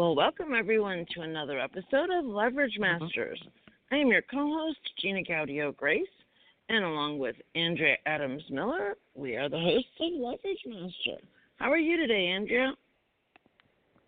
[0.00, 3.02] Well, welcome everyone to another episode of Leverage Mm-hmm.
[3.04, 3.38] Masters.
[3.92, 6.08] I am your co-host Gina Gaudio Graves,
[6.70, 11.22] and along with Andrea Adams Miller, we are the hosts of Leverage Master.
[11.58, 12.72] How are you today, Andrea?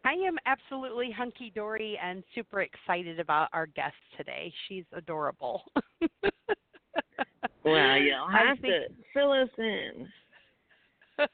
[0.06, 4.50] I am absolutely hunky dory and super excited about our guest today.
[4.70, 5.62] She's adorable.
[7.64, 10.08] Well, you'll have think- to fill us in.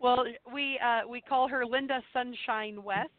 [0.00, 0.24] well,
[0.54, 3.10] we uh, we call her Lynda Sunshine West,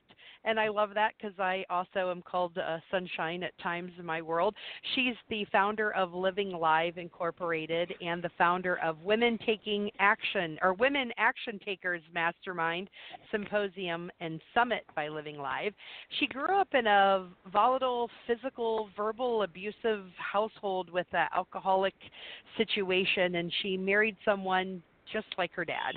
[0.44, 4.22] and I love that because I also am called uh, Sunshine at times in my
[4.22, 4.56] world.
[4.96, 10.74] She's the founder of Living Live Incorporated and the founder of Women Taking Action or
[10.74, 12.90] Women Action Takers Mastermind
[13.32, 15.74] Symposium and Summit by Living Live.
[16.20, 21.96] She grew up in a volatile, physical, verbal, abusive household with an alcoholic
[22.58, 24.82] situation, and she married someone
[25.12, 25.96] just like her dad,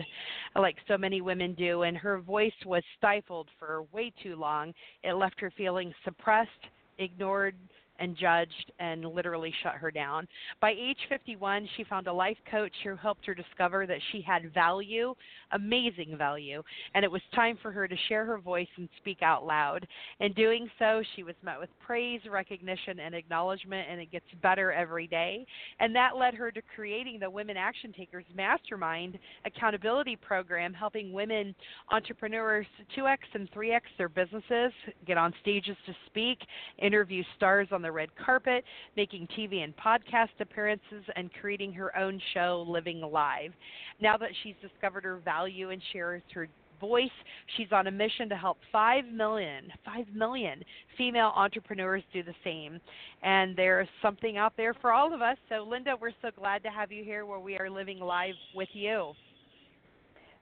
[0.57, 1.83] like so many women do.
[1.83, 4.73] And her voice was stifled for way too long.
[5.03, 6.51] It left her feeling suppressed,
[6.99, 7.57] ignored,
[7.99, 10.27] and judged and literally shut her down.
[10.61, 14.53] By age 51, she found a life coach who helped her discover that she had
[14.53, 15.15] value,
[15.53, 16.63] amazing value,
[16.95, 19.87] and it was time for her to share her voice and speak out loud.
[20.21, 24.73] In doing so, she was met with praise, recognition, and acknowledgement, and it gets better
[24.73, 25.47] every day.
[25.81, 31.55] And that led her to creating the Women Action Takers Mastermind accountability program, helping women
[31.91, 34.73] entrepreneurs 2x and 3x their businesses,
[35.07, 36.39] get on stages to speak,
[36.79, 38.65] interview stars on the red carpet,
[38.97, 43.53] making TV and podcast appearances, and creating her own show, Living Live.
[44.01, 46.49] Now that she's discovered her value and shares her
[46.81, 47.09] voice,
[47.57, 50.63] she's on a mission to help 5 million, 5 million
[50.99, 52.81] female entrepreneurs do the same.
[53.23, 55.37] And there's something out there for all of us.
[55.49, 58.69] So, Lynda, we're so glad to have you here where we are living live with
[58.73, 59.13] you.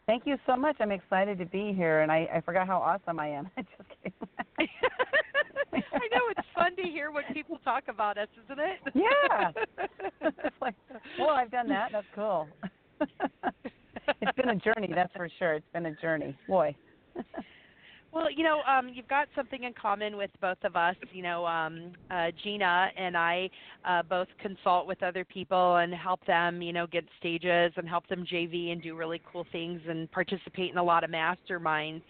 [0.06, 0.76] Thank you so much.
[0.80, 3.48] I'm excited to be here, and I, I forgot how awesome I am.
[3.56, 4.68] I just kidding.
[5.72, 8.78] I know it's fun to hear what people talk about us, isn't it?
[8.94, 9.52] Yeah.
[10.20, 10.74] it's like,
[11.18, 11.90] well, I've done that.
[11.92, 12.48] That's cool.
[14.20, 15.54] it's been a journey, that's for sure.
[15.54, 16.36] It's been a journey.
[16.48, 16.76] Boy.
[18.12, 20.96] Well, you know, um, you've got something in common with both of us.
[21.12, 23.48] You know, um, uh, Gina and I
[23.88, 28.06] uh, both consult with other people and help them, you know, get stages and help
[28.08, 32.02] them JV and do really cool things and participate in a lot of masterminds.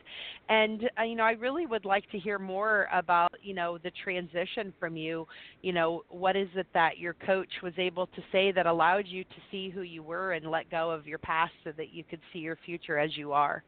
[0.48, 3.92] And uh, you know, I really would like to hear more about, you know, the
[4.02, 5.28] transition from you.
[5.62, 9.22] You know, what is it that your coach was able to say that allowed you
[9.22, 12.20] to see who you were and let go of your past so that you could
[12.32, 13.62] see your future as you are?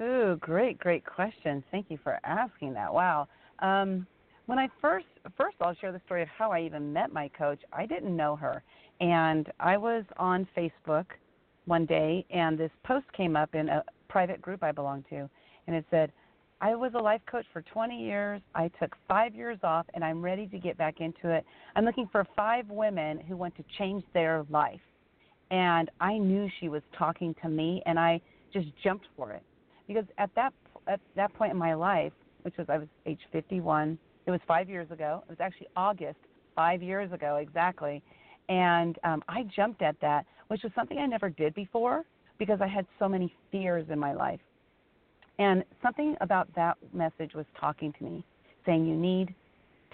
[0.00, 1.64] Ooh, great, great question.
[1.72, 2.92] Thank you for asking that.
[2.92, 3.26] Wow.
[3.58, 4.06] Um,
[4.46, 7.60] when I first, first I'll share the story of how I even met my coach.
[7.72, 8.62] I didn't know her,
[9.00, 11.06] and I was on Facebook
[11.66, 15.28] one day, and this post came up in a private group I belong to,
[15.66, 16.12] and it said,
[16.60, 18.40] "I was a life coach for 20 years.
[18.54, 21.44] I took five years off, and I'm ready to get back into it.
[21.74, 24.80] I'm looking for five women who want to change their life."
[25.50, 28.20] And I knew she was talking to me, and I
[28.52, 29.42] just jumped for it
[29.88, 30.52] because at that
[30.86, 32.12] at that point in my life,
[32.42, 35.24] which was I was age 51, it was five years ago.
[35.26, 36.18] It was actually August,
[36.54, 38.02] five years ago exactly,
[38.48, 42.04] and um, I jumped at that, which was something I never did before
[42.38, 44.40] because I had so many fears in my life.
[45.38, 48.24] And something about that message was talking to me,
[48.64, 49.34] saying you need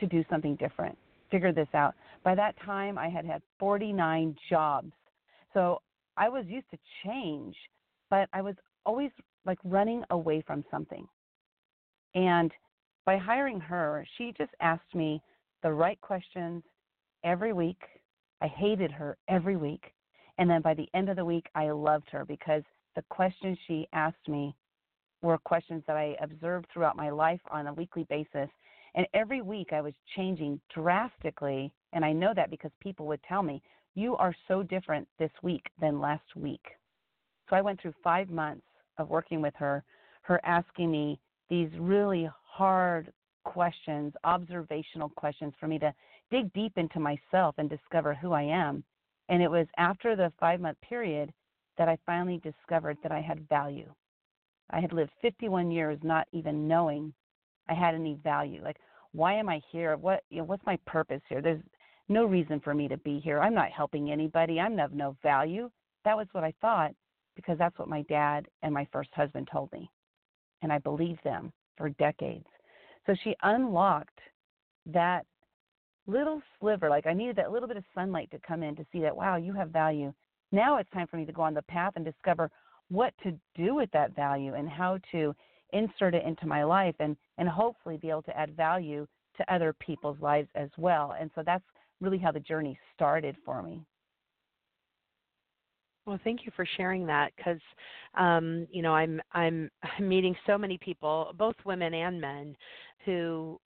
[0.01, 0.97] to do something different,
[1.31, 1.95] figure this out.
[2.23, 4.93] By that time, I had had 49 jobs,
[5.53, 5.81] so
[6.17, 7.57] I was used to change,
[8.11, 8.55] but I was
[8.87, 9.11] always
[9.47, 11.07] like running away from something.
[12.15, 12.53] And
[13.07, 15.21] by hiring her, she just asked me
[15.63, 16.63] the right questions
[17.25, 17.83] every week.
[18.41, 19.93] I hated her every week.
[20.39, 22.63] And then by the end of the week, I loved her because
[22.97, 24.55] the questions she asked me
[25.23, 28.49] were questions that I observed throughout my life on a weekly basis.
[28.95, 31.73] And every week I was changing drastically.
[31.93, 33.63] And I know that because people would tell me,
[33.95, 36.65] you are so different this week than last week.
[37.49, 38.67] So I went through five months
[38.99, 39.85] of working with her,
[40.23, 41.19] her asking me
[41.49, 43.13] these really hard
[43.45, 45.93] questions, observational questions for me to
[46.31, 48.83] dig deep into myself and discover who I am.
[49.29, 51.33] And it was after the five month period
[51.79, 53.93] that I finally discovered that I had value.
[54.71, 57.13] I had lived 51 years not even knowing
[57.69, 58.63] I had any value.
[58.63, 58.79] Like,
[59.13, 59.97] why am I here?
[59.97, 61.41] What you know, what's my purpose here?
[61.41, 61.63] There's
[62.09, 63.41] no reason for me to be here.
[63.41, 64.61] I'm not helping anybody.
[64.61, 65.71] I'm of no value.
[66.05, 66.93] That was what I thought
[67.37, 69.91] because that's what my dad and my first husband told me.
[70.63, 72.47] And I believed them for decades.
[73.07, 74.19] So she unlocked
[74.87, 75.27] that
[76.07, 76.89] little sliver.
[76.89, 79.37] Like I needed that little bit of sunlight to come in to see that, wow,
[79.37, 80.13] you have value.
[80.53, 82.51] Now it's time for me to go on the path and discover
[82.89, 85.35] what to do with that value and how to
[85.73, 89.75] insert it into my life and, and hopefully be able to add value to other
[89.81, 91.15] people's lives as well.
[91.19, 91.65] And so that's
[92.01, 93.85] really how the journey started for me.
[96.07, 97.61] Well, thank you for sharing that because,
[98.15, 102.57] um, you know, I'm I'm I'm meeting so many people, both women and men,
[103.05, 103.59] who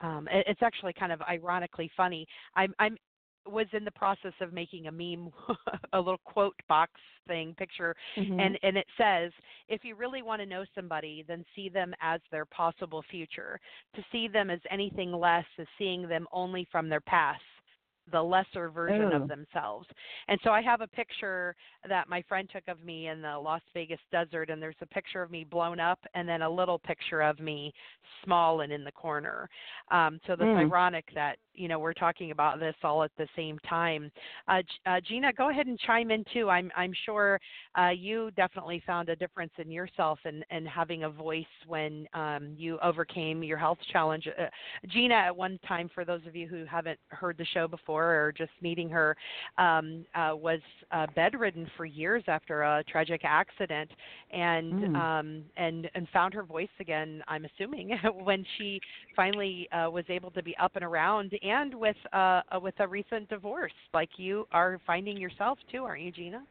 [0.00, 2.26] um, it's actually kind of ironically funny.
[2.56, 2.96] I'm I'm
[3.44, 5.30] was in the process of making a meme,
[5.92, 6.92] a little quote box
[7.26, 8.38] thing picture, mm-hmm.
[8.38, 9.32] and and it says,
[9.68, 13.58] if you really want to know somebody, then see them as their possible future.
[13.96, 17.42] To see them as anything less is seeing them only from their past
[18.12, 19.22] the lesser version Ooh.
[19.22, 19.86] of themselves.
[20.28, 21.54] And so I have a picture
[21.88, 25.22] that my friend took of me in the Las Vegas desert and there's a picture
[25.22, 27.72] of me blown up and then a little picture of me
[28.24, 29.48] small and in the corner.
[29.90, 30.58] Um so that's mm.
[30.58, 34.10] ironic that you know we're talking about this all at the same time.
[34.48, 36.48] Uh, uh, Gina, go ahead and chime in too.
[36.48, 37.38] I'm I'm sure
[37.78, 42.54] uh, you definitely found a difference in yourself and and having a voice when um,
[42.56, 44.26] you overcame your health challenge.
[44.26, 44.46] Uh,
[44.88, 48.32] Gina, at one time, for those of you who haven't heard the show before or
[48.32, 49.16] just meeting her,
[49.58, 50.60] um, uh, was
[50.90, 53.90] uh, bedridden for years after a tragic accident,
[54.32, 54.96] and mm.
[54.96, 57.22] um, and and found her voice again.
[57.28, 58.80] I'm assuming when she
[59.14, 63.28] finally uh, was able to be up and around and with uh, with a recent
[63.28, 66.42] divorce, like you are finding yourself too, aren't you, Gina?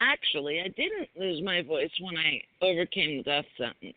[0.00, 3.96] Actually, I didn't lose my voice when I overcame the death sentence,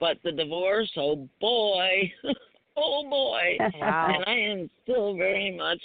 [0.00, 2.12] but the divorce, oh boy,
[2.76, 4.12] oh boy, wow.
[4.14, 5.80] and I am still very much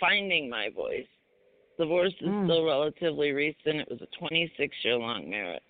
[0.00, 1.06] finding my voice.
[1.78, 2.46] Divorce is mm.
[2.46, 3.80] still relatively recent.
[3.80, 5.62] It was a 26 year long marriage.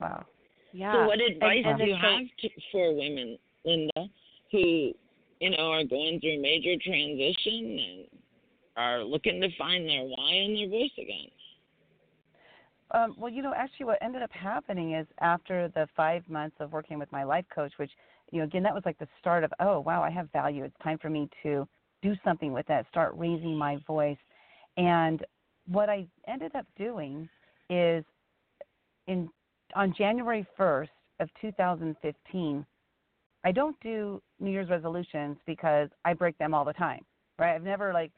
[0.00, 0.24] Wow.
[0.72, 0.92] Yeah.
[0.92, 4.10] So, what advice and, and do you have to, for women, Lynda,
[4.50, 4.92] who
[5.40, 8.06] you know, are going through major transition and
[8.76, 11.30] are looking to find their why and their voice again.
[12.90, 16.72] Um, well, you know, actually, what ended up happening is after the five months of
[16.72, 17.90] working with my life coach, which,
[18.30, 20.64] you know, again, that was like the start of, oh, wow, I have value.
[20.64, 21.66] It's time for me to
[22.02, 24.18] do something with that, start raising my voice.
[24.76, 25.24] And
[25.66, 27.28] what I ended up doing
[27.70, 28.04] is
[29.06, 29.28] in
[29.74, 30.88] on January 1st
[31.20, 32.64] of 2015,
[33.44, 37.04] I don't do New Year's resolutions because I break them all the time,
[37.38, 37.54] right?
[37.54, 38.12] I've never like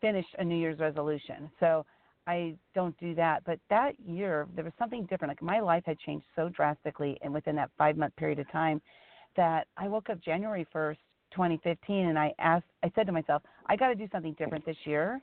[0.00, 1.50] finished a New Year's resolution.
[1.60, 1.86] So
[2.26, 3.42] I don't do that.
[3.44, 5.30] But that year, there was something different.
[5.30, 8.80] Like my life had changed so drastically, and within that five month period of time,
[9.36, 10.96] that I woke up January 1st,
[11.32, 14.76] 2015, and I asked, I said to myself, I got to do something different this
[14.84, 15.20] year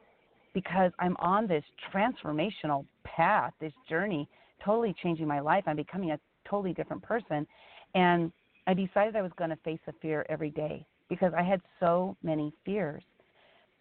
[0.54, 1.64] because I'm on this
[1.94, 4.28] transformational path, this journey,
[4.64, 5.64] totally changing my life.
[5.68, 6.20] I'm becoming a
[6.50, 7.46] totally different person.
[7.94, 8.32] And
[8.68, 12.16] I decided I was going to face a fear every day because I had so
[12.24, 13.04] many fears.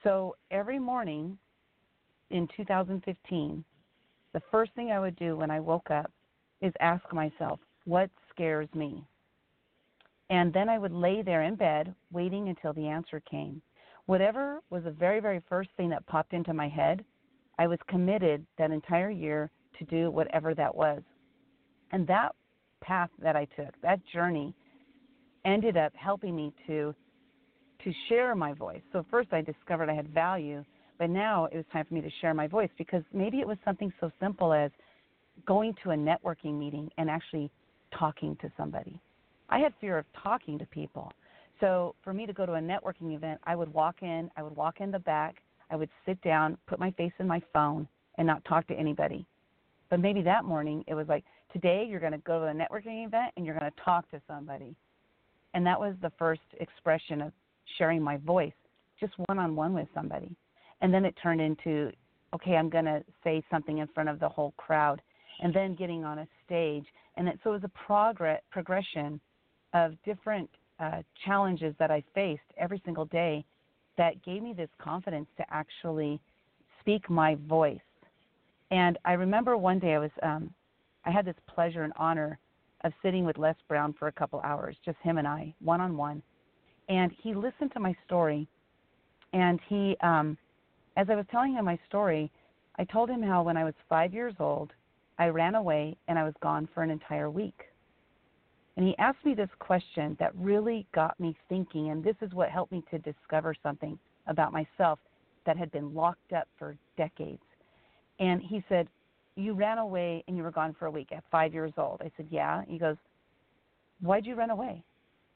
[0.04, 1.38] So every morning
[2.30, 3.64] in 2015,
[4.34, 6.10] the first thing I would do when I woke up
[6.60, 9.02] is ask myself, what scares me?
[10.30, 13.62] And then I would lay there in bed waiting until the answer came.
[14.06, 17.04] Whatever was the very, very first thing that popped into my head,
[17.58, 21.02] I was committed that entire year to do whatever that was.
[21.92, 22.34] And that
[22.80, 24.54] path that I took, that journey,
[25.44, 26.94] ended up helping me to
[27.84, 28.82] to share my voice.
[28.92, 30.64] So first I discovered I had value,
[30.98, 33.56] but now it was time for me to share my voice because maybe it was
[33.64, 34.72] something so simple as
[35.46, 37.52] going to a networking meeting and actually
[37.96, 39.00] talking to somebody.
[39.48, 41.12] I had fear of talking to people.
[41.60, 44.54] So for me to go to a networking event, I would walk in, I would
[44.54, 45.36] walk in the back,
[45.70, 49.26] I would sit down, put my face in my phone and not talk to anybody.
[49.90, 53.06] But maybe that morning it was like, today you're going to go to a networking
[53.06, 54.76] event and you're going to talk to somebody.
[55.54, 57.32] And that was the first expression of
[57.78, 58.52] sharing my voice,
[59.00, 60.36] just one on one with somebody.
[60.80, 61.90] And then it turned into,
[62.34, 65.00] okay, I'm going to say something in front of the whole crowd,
[65.40, 66.84] and then getting on a stage.
[67.16, 69.20] And it, so it was a progress, progression
[69.72, 70.48] of different
[70.80, 73.44] uh, challenges that I faced every single day
[73.96, 76.20] that gave me this confidence to actually
[76.80, 77.78] speak my voice.
[78.70, 80.54] And I remember one day I was, um,
[81.04, 82.38] I had this pleasure and honor
[82.84, 85.96] of sitting with Les Brown for a couple hours, just him and I, one on
[85.96, 86.22] one.
[86.88, 88.46] And he listened to my story.
[89.32, 90.38] And he, um,
[90.96, 92.30] as I was telling him my story,
[92.78, 94.72] I told him how when I was five years old,
[95.18, 97.64] I ran away and I was gone for an entire week.
[98.78, 102.48] And he asked me this question that really got me thinking, and this is what
[102.48, 105.00] helped me to discover something about myself
[105.46, 107.42] that had been locked up for decades.
[108.20, 108.86] And he said,
[109.34, 112.00] You ran away and you were gone for a week at five years old.
[112.04, 112.62] I said, Yeah.
[112.68, 112.94] He goes,
[114.00, 114.84] Why'd you run away?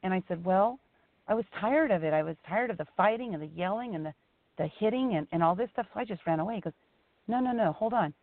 [0.05, 0.79] And I said, Well,
[1.27, 2.13] I was tired of it.
[2.13, 4.15] I was tired of the fighting and the yelling and the,
[4.57, 6.55] the hitting and, and all this stuff, so I just ran away.
[6.55, 6.75] He goes,
[7.27, 8.15] No, no, no, hold on.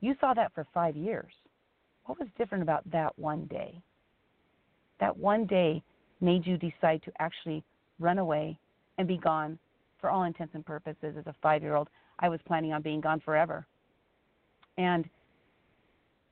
[0.00, 1.34] You saw that for five years.
[2.06, 3.82] What was different about that one day?
[5.00, 5.82] That one day
[6.20, 7.64] made you decide to actually
[7.98, 8.58] run away
[8.98, 9.58] and be gone
[10.00, 11.88] for all intents and purposes as a five year old.
[12.18, 13.66] I was planning on being gone forever.
[14.78, 15.08] And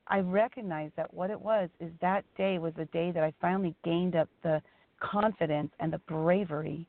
[0.07, 3.75] I recognized that what it was is that day was the day that I finally
[3.83, 4.61] gained up the
[4.99, 6.87] confidence and the bravery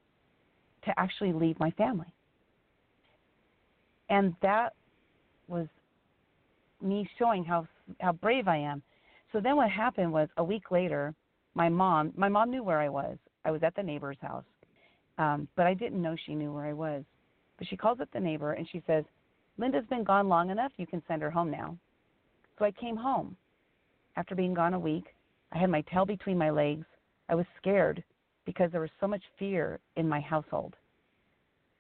[0.85, 2.13] to actually leave my family.
[4.09, 4.75] And that
[5.49, 5.67] was
[6.81, 7.67] me showing how
[8.01, 8.83] how brave I am.
[9.33, 11.15] So then what happened was a week later,
[11.55, 13.17] my mom my mom knew where I was.
[13.45, 14.45] I was at the neighbor's house.
[15.19, 17.05] Um, but I didn't know she knew where I was.
[17.59, 19.05] But she calls up the neighbor and she says,
[19.59, 21.77] Lynda's been gone long enough, you can send her home now.
[22.59, 23.37] So I came home.
[24.17, 25.15] After being gone a week,
[25.53, 26.87] I had my tail between my legs.
[27.29, 28.03] I was scared
[28.47, 30.75] because there was so much fear in my household.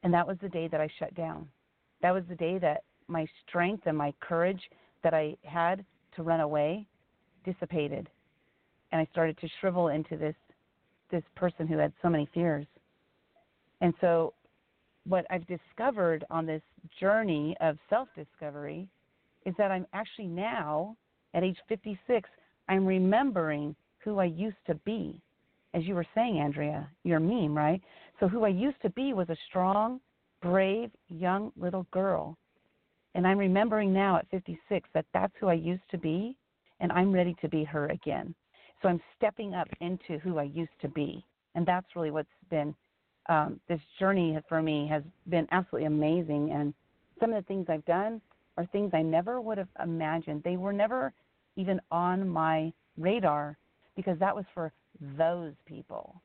[0.02, 1.48] And that was the day that I shut down.
[2.02, 4.62] That was the day that my strength and my courage
[5.02, 5.84] that I had
[6.16, 6.86] to run away
[7.44, 8.08] dissipated.
[8.92, 10.34] And I started to shrivel into this
[11.10, 12.66] this person who had so many fears.
[13.80, 14.32] And so
[15.06, 16.62] what I've discovered on this
[17.00, 18.88] journey of self discovery
[19.46, 20.96] is that I'm actually now,
[21.34, 22.28] at age 56,
[22.68, 25.20] I'm remembering who I used to be.
[25.72, 27.80] As you were saying, Andrea, your meme, right?
[28.18, 30.00] So, who I used to be was a strong,
[30.42, 32.36] brave, young little girl.
[33.14, 36.36] And I'm remembering now at 56 that that's who I used to be,
[36.80, 38.34] and I'm ready to be her again.
[38.82, 41.24] So, I'm stepping up into who I used to be.
[41.54, 42.74] And that's really what's been
[43.28, 46.50] um, this journey for me has been absolutely amazing.
[46.52, 46.74] And
[47.20, 48.20] some of the things I've done
[48.56, 50.42] are things I never would have imagined.
[50.42, 51.12] They were never
[51.56, 53.56] even on my radar
[53.96, 54.72] because that was for
[55.16, 56.20] those people,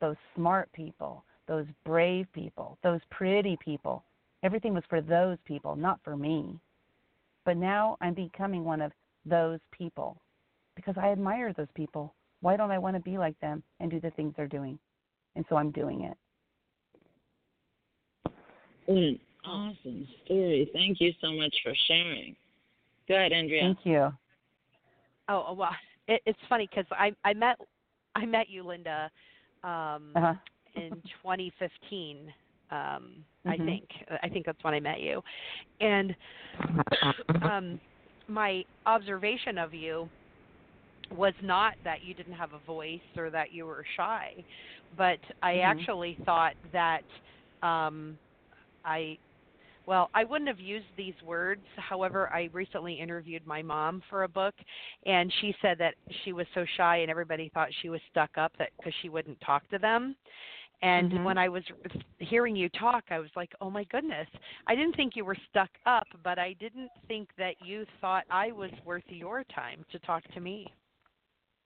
[0.00, 4.02] those smart people, those brave people, those pretty people.
[4.42, 6.58] Everything was for those people, not for me.
[7.44, 8.92] But now I'm becoming one of
[9.24, 10.20] those people
[10.76, 12.14] because I admire those people.
[12.40, 14.78] Why don't I want to be like them and do the things they're doing?
[15.36, 16.16] And so I'm doing it.
[18.86, 20.68] What an awesome story.
[20.72, 22.36] Thank you so much for sharing.
[23.08, 23.62] Go ahead, Andrea.
[23.62, 24.12] Thank you.
[25.28, 25.70] Oh well,
[26.08, 27.58] it, it's funny because I I met
[28.14, 29.04] I met you, Lynda,
[29.64, 30.34] um, uh-huh.
[30.74, 30.90] in
[31.22, 32.32] 2015.
[32.70, 32.76] Um,
[33.46, 33.50] mm-hmm.
[33.50, 33.84] I think
[34.22, 35.22] I think that's when I met you,
[35.80, 36.14] and
[37.42, 37.80] um,
[38.28, 40.08] my observation of you
[41.16, 44.44] was not that you didn't have a voice or that you were shy,
[44.96, 45.80] but I mm-hmm.
[45.80, 47.02] actually thought that
[47.62, 48.18] um,
[48.84, 49.18] I
[49.86, 51.62] well, I wouldn't have used these words.
[51.76, 54.54] However, I recently interviewed my mom for a book,
[55.06, 58.52] and she said that she was so shy and everybody thought she was stuck up
[58.58, 60.14] that because she wouldn't talk to them.
[60.82, 61.24] And mm-hmm.
[61.24, 61.62] when I was
[62.18, 64.26] hearing you talk, I was like, "Oh my goodness!
[64.66, 68.50] I didn't think you were stuck up, but I didn't think that you thought I
[68.50, 70.72] was worth your time to talk to me."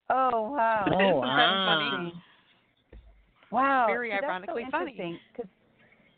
[0.09, 0.85] Oh wow!
[0.91, 1.23] Oh wow!
[1.23, 2.11] Ah.
[3.51, 3.85] Wow!
[3.87, 5.21] Very ironically so funny.
[5.31, 5.49] Because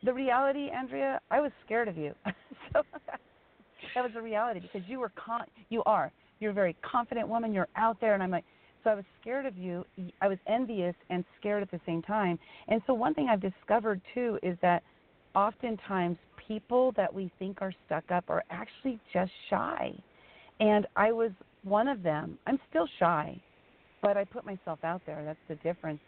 [0.04, 2.14] the reality, Andrea, I was scared of you.
[2.74, 2.82] so
[3.96, 7.54] that was the reality because you were con- you are you're a very confident woman.
[7.54, 8.46] You're out there, and I'm like,
[8.84, 9.86] so I was scared of you.
[10.22, 12.40] I was envious and scared at the same time.
[12.68, 14.84] And so one thing I've discovered too is that
[15.36, 16.18] oftentimes
[16.48, 19.94] people that we think are stuck up are actually just shy.
[20.60, 21.32] And I was
[21.64, 22.38] one of them.
[22.48, 23.40] I'm still shy,
[24.02, 25.24] but I put myself out there.
[25.26, 26.00] That's the difference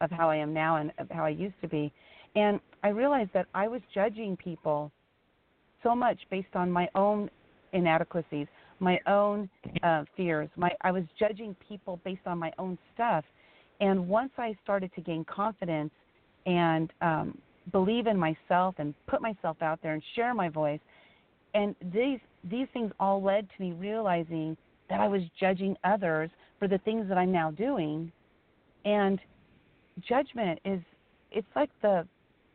[0.00, 1.92] of how I am now and of how I used to be.
[2.36, 4.90] And I realized that I was judging people
[5.82, 7.30] so much based on my own
[7.72, 8.46] inadequacies,
[8.80, 9.48] my own
[9.82, 10.48] uh, fears.
[10.56, 13.24] My I was judging people based on my own stuff.
[13.80, 15.92] And once I started to gain confidence
[16.46, 17.38] and um,
[17.72, 20.80] believe in myself and put myself out there and share my voice,
[21.54, 22.18] and these
[22.50, 24.56] these things all led to me realizing
[24.90, 28.12] that I was judging others for the things that I'm now doing.
[28.84, 29.20] And
[30.00, 30.80] judgment is
[31.30, 32.06] it's like the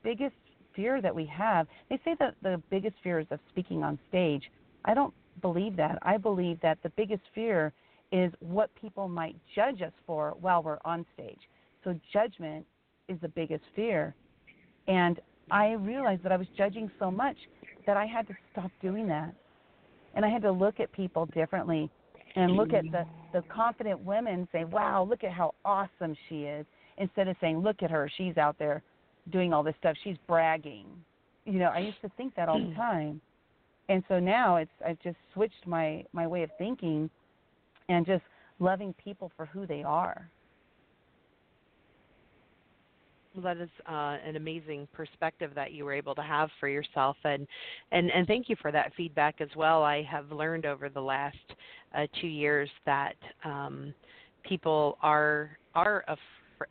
[0.04, 0.36] biggest
[0.76, 1.68] fear that we have.
[1.90, 4.50] They say that the biggest fear is of speaking on stage.
[4.86, 6.00] I don't believe that.
[6.02, 7.74] I believe that the biggest fear
[8.12, 11.40] is what people might judge us for while we're on stage.
[11.84, 12.66] So judgment
[13.08, 14.16] is the biggest fear.
[14.88, 15.20] And
[15.52, 17.38] I realized that I was judging so much
[17.86, 19.34] that I had to stop doing that.
[20.16, 21.90] and I had to look at people differently
[22.36, 26.66] and look at the the confident women say, "Wow, look at how awesome she is,"
[26.98, 28.82] instead of saying, "Look at her, she's out there
[29.32, 30.86] doing all this stuff, she's bragging."
[31.46, 32.76] You know, I used to think that all the mm.
[32.76, 33.22] time,
[33.88, 37.10] and so now it's I've just switched my my way of thinking,
[37.88, 38.24] and just
[38.60, 40.30] loving people for who they are.
[43.38, 47.48] That is uh, an amazing perspective that you were able to have for yourself, and
[47.92, 49.84] and and thank you for that feedback as well.
[49.84, 51.38] I have learned over the last
[51.96, 53.94] uh, two years that um,
[54.44, 56.18] people are are af-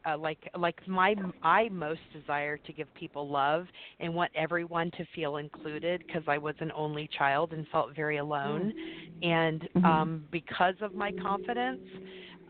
[0.05, 3.67] uh, like like my I most desire to give people love
[4.00, 8.19] and want everyone to feel included because I was an only child and felt very
[8.19, 9.31] alone, mm-hmm.
[9.31, 9.85] and mm-hmm.
[9.85, 11.81] um, because of my confidence,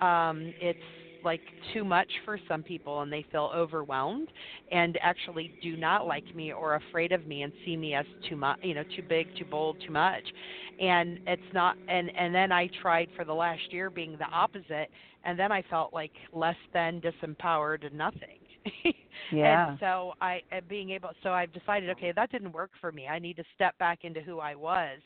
[0.00, 0.78] um, it's
[1.28, 1.42] like
[1.74, 4.28] too much for some people and they feel overwhelmed
[4.72, 8.34] and actually do not like me or afraid of me and see me as too
[8.34, 10.22] much you know too big too bold too much.
[10.80, 14.88] And it's not and and then i tried for the last year being the opposite
[15.24, 18.37] and then i felt like less than disempowered and nothing
[19.32, 19.70] yeah.
[19.70, 23.06] And so I being able so I've decided okay that didn't work for me.
[23.06, 25.00] I need to step back into who I was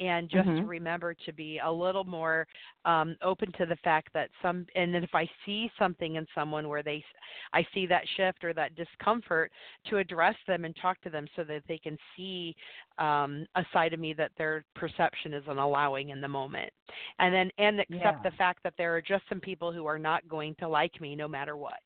[0.00, 0.66] and just mm-hmm.
[0.66, 2.46] remember to be a little more
[2.84, 6.68] um open to the fact that some and then if I see something in someone
[6.68, 7.04] where they
[7.52, 9.52] I see that shift or that discomfort
[9.90, 12.56] to address them and talk to them so that they can see
[12.98, 16.72] um a side of me that their perception isn't allowing in the moment.
[17.18, 18.30] And then and accept yeah.
[18.30, 21.14] the fact that there are just some people who are not going to like me
[21.14, 21.80] no matter what.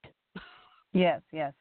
[0.97, 1.53] Yes, yes.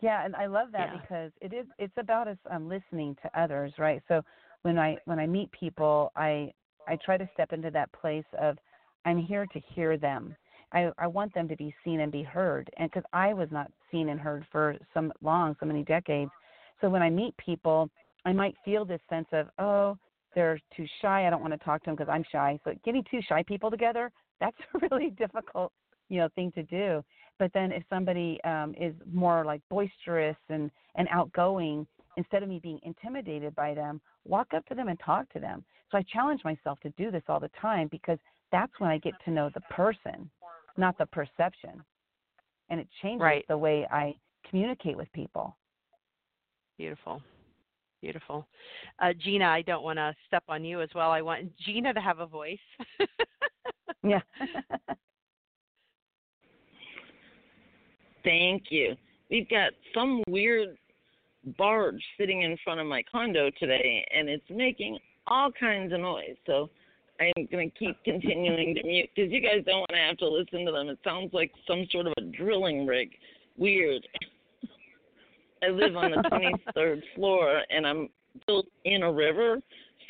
[0.00, 1.00] Yeah, and I love that Yeah.
[1.00, 4.02] because it is it's about us um listening to others, right?
[4.08, 4.22] So
[4.62, 6.52] when I when I meet people, I
[6.88, 8.58] I try to step into that place of
[9.04, 10.34] I'm here to hear them.
[10.72, 13.70] I I want them to be seen and be heard, and because I was not
[13.90, 16.32] seen and heard for some long, so many decades.
[16.80, 17.88] So when I meet people,
[18.24, 19.96] I might feel this sense of oh
[20.34, 21.26] they're too shy.
[21.26, 22.58] I don't want to talk to them because I'm shy.
[22.64, 24.10] So getting two shy people together,
[24.40, 25.72] that's a really difficult
[26.08, 27.04] you know thing to do.
[27.42, 32.60] But then if somebody um, is more like boisterous and, and outgoing, instead of me
[32.62, 35.64] being intimidated by them, walk up to them and talk to them.
[35.90, 38.18] So I challenge myself to do this all the time because
[38.52, 40.30] that's when I get to know the person,
[40.76, 41.82] not the perception.
[42.70, 43.44] And it changes right.
[43.48, 44.14] the way I
[44.48, 45.56] communicate with people.
[46.78, 47.20] Beautiful.
[48.02, 48.46] Beautiful.
[49.00, 51.10] Uh, Gina, I don't want to step on you as well.
[51.10, 52.58] I want Gina to have a voice.
[54.04, 54.20] yeah.
[58.24, 58.94] Thank you.
[59.30, 60.76] We've got some weird
[61.58, 66.36] barge sitting in front of my condo today, and it's making all kinds of noise.
[66.46, 66.70] So
[67.20, 70.28] I'm going to keep continuing to mute because you guys don't want to have to
[70.28, 70.88] listen to them.
[70.88, 73.10] It sounds like some sort of a drilling rig.
[73.56, 74.06] Weird.
[75.62, 76.16] I live on the
[76.76, 78.08] 23rd floor, and I'm
[78.46, 79.60] built in a river,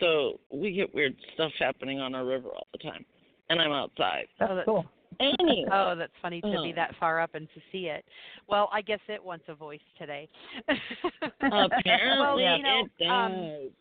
[0.01, 3.05] so we get weird stuff happening on our river all the time.
[3.51, 4.29] And I'm outside.
[4.41, 4.87] Oh, that's cool.
[5.23, 5.65] Anyway.
[5.73, 6.63] Oh, that's funny to Oh.
[6.63, 8.05] be that far up and to see it.
[8.49, 10.29] Well, I guess it wants a voice today.
[11.41, 13.11] Apparently, well, you know, it does.
[13.11, 13.73] um,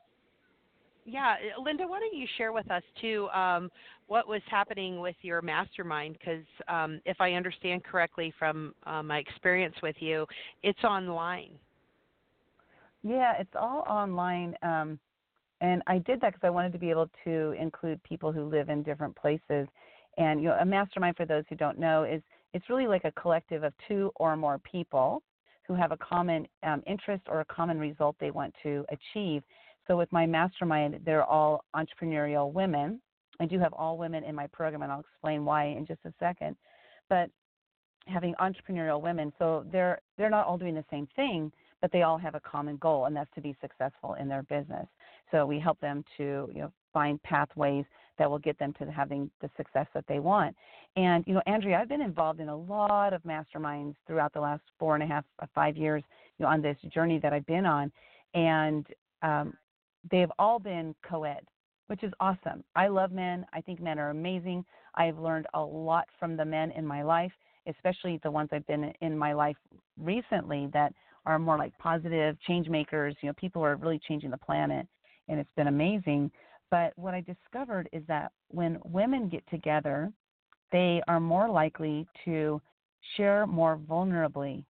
[1.06, 3.70] yeah, Lynda, why don't you share with us too um,
[4.08, 6.18] what was happening with your mastermind?
[6.20, 10.26] Because um, if I understand correctly from uh, my experience with you,
[10.64, 11.52] it's online.
[13.04, 14.56] Yeah, it's all online.
[14.62, 15.00] Um,
[15.62, 18.70] and I did that because I wanted to be able to include people who live
[18.70, 19.68] in different places.
[20.22, 22.22] And you know, a mastermind, for those who don't know, is
[22.54, 25.24] it's really like a collective of two or more people
[25.68, 29.42] who have a common um, interest or a common result they want to achieve.
[29.88, 33.02] So with my mastermind, they're all entrepreneurial women.
[33.40, 36.14] I do have all women in my program, and I'll explain why in just a
[36.20, 36.56] second.
[37.10, 37.32] But
[38.06, 42.20] having entrepreneurial women, so they're they're not all doing the same thing, but they all
[42.20, 44.86] have a common goal, and that's to be successful in their business.
[45.32, 47.86] So we help them to you know find pathways
[48.22, 50.56] that will get them to having the success that they want.
[50.96, 54.62] And you know, Andrea, I've been involved in a lot of masterminds throughout the last
[54.78, 55.26] four and a half,
[55.58, 56.04] uh, years,
[56.38, 57.92] you know, on this journey that I've been on,
[58.36, 58.86] and
[59.24, 59.56] um,
[60.12, 61.44] they've all been co-ed,
[61.88, 62.64] which is awesome.
[62.76, 63.44] I love men.
[63.54, 64.66] I think men are amazing.
[64.94, 67.32] I've learned a lot from the men in my life,
[67.66, 69.58] especially the ones I've been in my life
[70.00, 70.94] recently that
[71.26, 73.16] are more like positive change makers.
[73.22, 74.86] You know, people who are really changing the planet,
[75.28, 76.30] and it's been amazing.
[76.72, 80.12] But what I discovered is that when women get together,
[80.72, 82.62] they are more likely to
[83.18, 84.64] share more vulnerably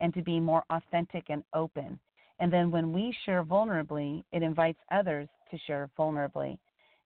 [0.00, 2.00] and to be more authentic and open.
[2.40, 6.58] And then when we share vulnerably, it invites others to share vulnerably.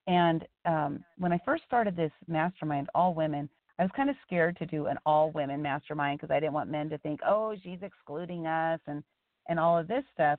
[0.06, 4.56] And um, when I first started this mastermind, all women, I was kind of scared
[4.58, 7.82] to do an all women mastermind because I didn't want men to think, oh, she's
[7.82, 9.02] excluding us and,
[9.48, 10.38] and all of this stuff.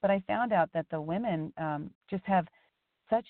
[0.00, 2.46] But I found out that the women um, just have
[3.10, 3.26] such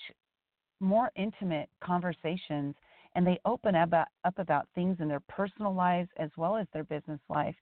[0.81, 2.75] more intimate conversations
[3.15, 6.85] and they open about, up about things in their personal lives as well as their
[6.85, 7.55] business life.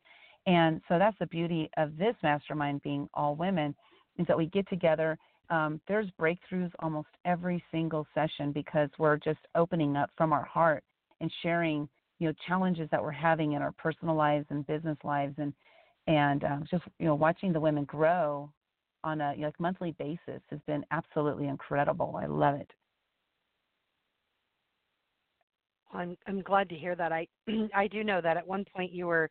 [0.47, 3.75] And so that's the beauty of this mastermind being all women
[4.19, 5.19] is that we get together.
[5.51, 10.83] Um, there's breakthroughs almost every single session because we're just opening up from our heart
[11.21, 15.35] and sharing, you know, challenges that we're having in our personal lives and business lives,
[15.39, 15.53] and
[16.07, 18.51] and um, just you know watching the women grow
[19.05, 22.19] on a like monthly basis has been absolutely incredible.
[22.21, 22.71] I love it.
[25.93, 27.13] I'm I'm glad to hear that.
[27.13, 27.27] I
[27.75, 29.29] I do know that at one point you were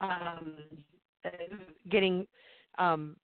[0.00, 0.54] um,
[1.90, 2.26] getting
[2.78, 3.16] um,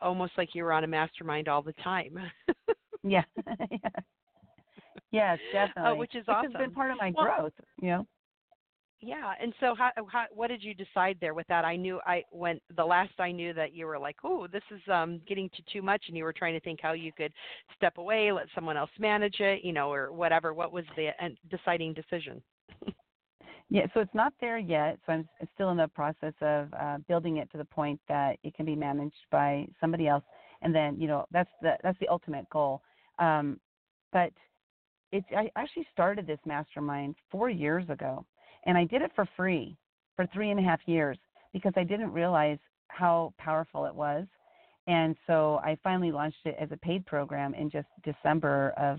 [0.00, 2.16] almost like you were on a mastermind all the time.
[3.02, 3.22] yeah.
[3.70, 3.78] yeah.
[5.10, 5.92] yes, uh, definitely.
[5.92, 6.52] Uh, which is awesome.
[6.52, 7.52] has been part of my well, growth.
[7.80, 8.06] You know.
[9.04, 11.64] Yeah, and so how, how what did you decide there with that?
[11.64, 14.80] I knew I when the last I knew that you were like, "Oh, this is
[14.88, 17.32] um getting to too much," and you were trying to think how you could
[17.76, 20.54] step away, let someone else manage it, you know, or whatever.
[20.54, 21.10] What was the
[21.50, 22.40] deciding decision?
[23.70, 25.00] yeah, so it's not there yet.
[25.04, 28.54] So I'm still in the process of uh, building it to the point that it
[28.54, 30.24] can be managed by somebody else,
[30.62, 32.82] and then you know that's the that's the ultimate goal.
[33.18, 33.58] Um,
[34.12, 34.32] but
[35.10, 38.24] it's I actually started this mastermind four years ago
[38.66, 39.76] and I did it for free
[40.16, 41.18] for three and a half years
[41.52, 44.26] because I didn't realize how powerful it was.
[44.86, 48.98] And so I finally launched it as a paid program in just December of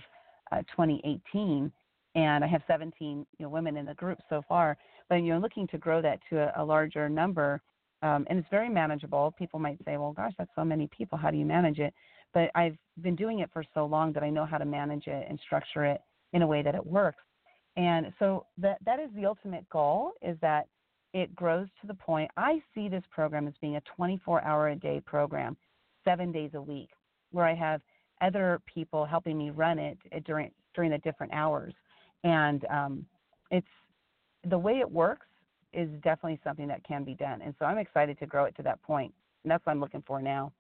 [0.52, 1.72] uh, 2018.
[2.16, 4.78] And I have 17 you know, women in the group so far.
[5.10, 7.62] But you're looking to grow that to a, a larger number.
[8.02, 9.34] Um, and it's very manageable.
[9.38, 11.18] People might say, well, gosh, that's so many people.
[11.18, 11.94] How do you manage it?
[12.34, 15.26] But I've been doing it for so long that I know how to manage it
[15.30, 16.02] and structure it
[16.34, 17.24] in a way that it works.
[17.76, 20.68] And so that that is the ultimate goal is that
[21.14, 24.76] it grows to the point I see this program as being a 24 hour a
[24.76, 25.58] day program,
[26.04, 26.90] 7 days a week
[27.32, 27.82] where I have
[28.22, 31.74] other people helping me run it during during the different hours.
[32.24, 33.06] And um,
[33.52, 33.68] it's
[34.50, 35.28] the way it works
[35.74, 37.42] is definitely something that can be done.
[37.42, 39.14] And so I'm excited to grow it to that point.
[39.44, 40.52] And that's what I'm looking for now.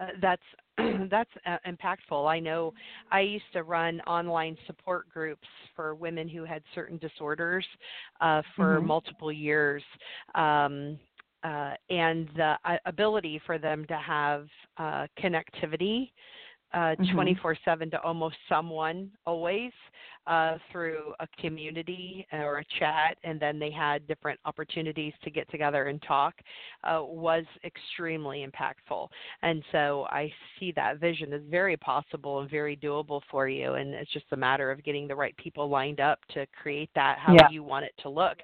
[0.00, 0.42] Uh, that's
[1.10, 2.28] that's uh, impactful.
[2.28, 2.72] I know
[3.10, 7.66] I used to run online support groups for women who had certain disorders
[8.20, 8.86] uh, for mm-hmm.
[8.86, 9.82] multiple years.
[10.34, 10.98] Um,
[11.44, 16.10] uh, and the uh, ability for them to have uh, connectivity
[16.74, 17.14] uh, mm-hmm.
[17.14, 17.96] 24 uh, 7 mm-hmm.
[17.96, 19.72] to almost someone always
[20.28, 25.30] uh, through a community uh, or a chat, and then they had different opportunities to
[25.30, 26.34] get together and talk,
[26.84, 29.08] uh, was extremely impactful.
[29.42, 33.74] And so I see that vision is very possible and very doable for you.
[33.74, 37.18] And it's just a matter of getting the right people lined up to create that
[37.18, 37.48] how yeah.
[37.50, 38.36] you want it to look.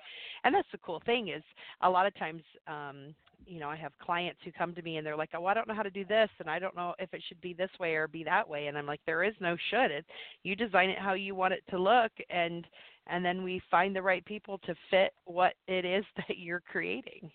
[0.44, 1.42] And that's the cool thing is
[1.82, 3.14] a lot of times um,
[3.46, 5.68] you know, I have clients who come to me and they're like, "Oh, I don't
[5.68, 7.94] know how to do this, and I don't know if it should be this way
[7.94, 9.90] or be that way." And I'm like, "There is no should.
[9.90, 10.06] It
[10.42, 12.66] you design it how you want it to look, and
[13.06, 17.30] and then we find the right people to fit what it is that you're creating.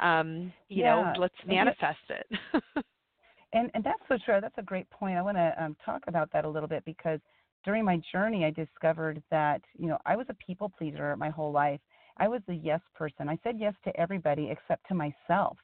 [0.00, 1.12] Um, you yeah.
[1.14, 2.26] know, let's manifest it."
[3.52, 4.38] and and that's so true.
[4.40, 5.16] That's a great point.
[5.16, 7.20] I want to um, talk about that a little bit because
[7.64, 11.52] during my journey, I discovered that you know I was a people pleaser my whole
[11.52, 11.80] life
[12.18, 13.28] I was a yes person.
[13.28, 15.56] I said yes to everybody except to myself.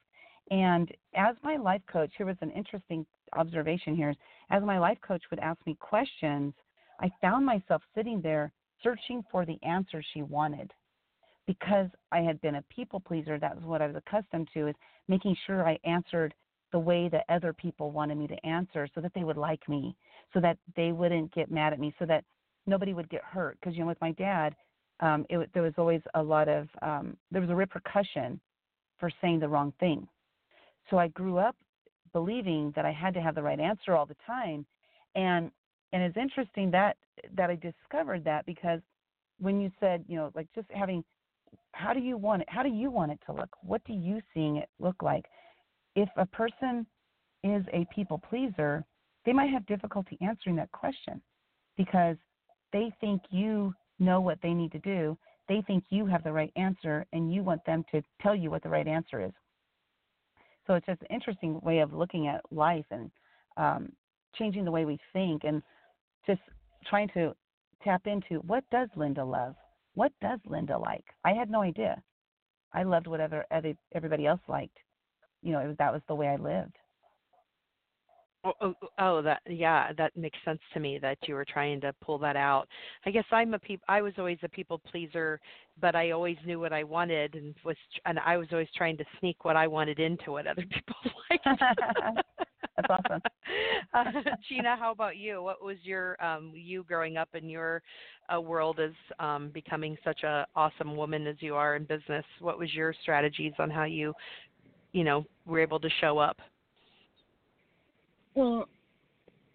[0.51, 4.13] And as my life coach, here was an interesting observation here.
[4.49, 6.53] As my life coach would ask me questions,
[6.99, 10.71] I found myself sitting there searching for the answer she wanted.
[11.47, 14.75] Because I had been a people pleaser, that was what I was accustomed to, is
[15.07, 16.33] making sure I answered
[16.71, 19.95] the way that other people wanted me to answer so that they would like me,
[20.33, 22.23] so that they wouldn't get mad at me, so that
[22.65, 23.57] nobody would get hurt.
[23.59, 24.55] Because, you know, with my dad,
[25.03, 28.39] um, it, there was always a lot of um, there was a repercussion
[28.99, 30.07] for saying the wrong thing.
[30.89, 31.57] So I grew up
[32.13, 34.65] believing that I had to have the right answer all the time,
[35.15, 35.51] and
[35.91, 36.95] and it's interesting that
[37.35, 38.79] that I discovered that because
[39.39, 41.03] when you said you know like just having
[41.73, 43.49] how do you want it how do you want it to look?
[43.61, 45.25] What do you seeing it look like?
[45.95, 46.87] If a person
[47.43, 48.85] is a people pleaser
[49.25, 51.21] they might have difficulty answering that question
[51.77, 52.15] because
[52.71, 55.17] they think you know what they need to do.
[55.49, 58.63] They think you have the right answer, and you want them to tell you what
[58.63, 59.33] the right answer is.
[60.65, 63.11] So it's just an interesting way of looking at life and
[63.57, 63.91] um,
[64.35, 65.61] changing the way we think, and
[66.25, 66.41] just
[66.85, 67.35] trying to
[67.83, 69.55] tap into what does Lynda love?
[69.95, 71.05] What does Lynda like?
[71.23, 72.01] I had no idea.
[72.73, 73.45] I loved whatever
[73.93, 74.77] everybody else liked.
[75.41, 76.77] You know, was, that was the way I lived.
[78.45, 81.93] Oh, oh, oh, that yeah, that makes sense to me that you were trying to
[82.01, 82.67] pull that out.
[83.05, 83.81] I guess I'm a peop.
[83.87, 85.39] I was always a people pleaser,
[85.79, 89.05] but I always knew what I wanted and was, and I was always trying to
[89.19, 90.95] sneak what I wanted into what other people
[91.29, 91.45] liked.
[92.75, 93.21] That's awesome.
[93.93, 94.03] uh,
[94.49, 95.41] Gina, how about you?
[95.41, 97.81] What was your um, you growing up in your
[98.33, 102.25] uh, world as um, becoming such a awesome woman as you are in business?
[102.41, 104.13] What was your strategies on how you,
[104.91, 106.41] you know, were able to show up?
[108.35, 108.67] Well,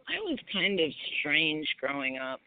[0.08, 2.40] I was kind of strange growing up.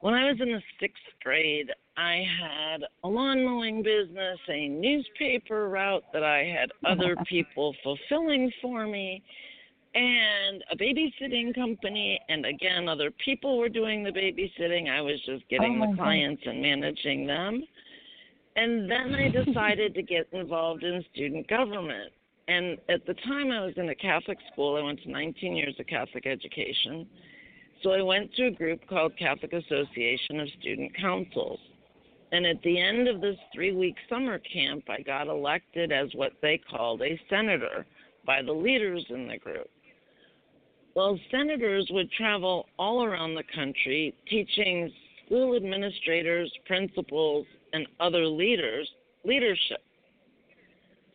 [0.00, 5.68] When I was in the sixth grade, I had a lawn mowing business, a newspaper
[5.68, 9.22] route that I had oh, other people fulfilling for me,
[9.94, 12.18] and a babysitting company.
[12.28, 14.90] And again, other people were doing the babysitting.
[14.90, 17.62] I was just getting Oh, the clients and managing them.
[18.56, 22.12] And then I decided to get involved in student government.
[22.48, 24.76] And at the time, I was in a Catholic school.
[24.76, 27.06] I went to 19 years of Catholic education.
[27.82, 31.60] So I went to a group called Catholic Association of Student Councils.
[32.32, 36.32] And at the end of this three week summer camp, I got elected as what
[36.40, 37.84] they called a senator
[38.24, 39.68] by the leaders in the group.
[40.94, 44.92] Well, senators would travel all around the country teaching
[45.24, 48.88] school administrators, principals, and other leaders
[49.24, 49.80] leadership.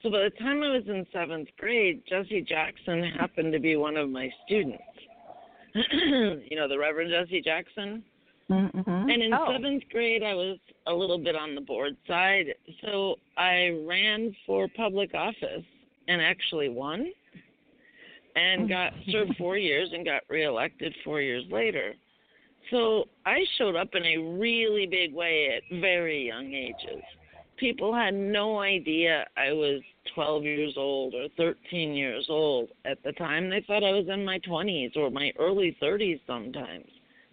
[0.07, 3.97] So by the time I was in seventh grade, Jesse Jackson happened to be one
[3.97, 4.81] of my students.
[5.75, 8.01] you know, the Reverend Jesse Jackson?
[8.49, 9.09] Mm-hmm.
[9.09, 9.51] And in Oh.
[9.51, 12.55] seventh grade, I was a little bit on the board side.
[12.85, 15.65] So I ran for public office
[16.07, 17.11] and actually won
[18.37, 21.95] and got served four years and got reelected four years later.
[22.71, 27.03] So I showed up in a really big way at very young ages.
[27.57, 29.81] People had no idea I was
[30.13, 32.69] 12 years old or 13 years old.
[32.85, 36.85] At the time, they thought I was in my 20s or my early 30s sometimes.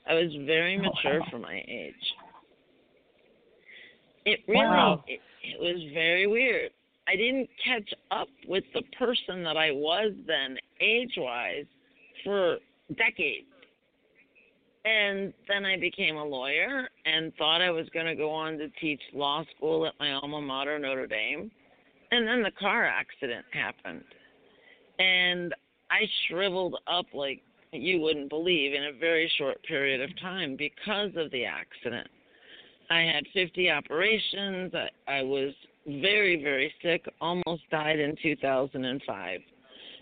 [0.06, 1.26] I was very oh, mature Wow.
[1.30, 1.94] for my age.
[4.24, 5.04] It really Wow.
[5.06, 6.70] it, it was very weird.
[7.06, 11.66] I didn't catch up with the person that I was then age-wise
[12.22, 12.58] for
[12.96, 13.46] decades.
[14.84, 18.68] And then I became a lawyer and thought I was going to go on to
[18.80, 21.50] teach law school at my alma mater, Notre Dame.
[22.10, 24.04] And then the car accident happened.
[24.98, 25.54] And
[25.90, 27.42] I shriveled up like
[27.72, 32.08] you wouldn't believe in a very short period of time because of the accident.
[32.90, 34.72] I had 50 operations.
[34.74, 35.54] I, I was
[35.86, 39.40] very, very sick, almost died in 2005.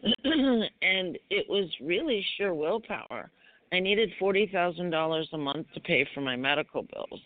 [0.25, 3.31] and it was really sheer willpower.
[3.73, 7.21] I needed $40,000 a month to pay for my medical bills.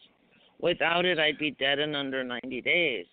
[0.60, 3.06] Without it, I'd be dead in under 90 days.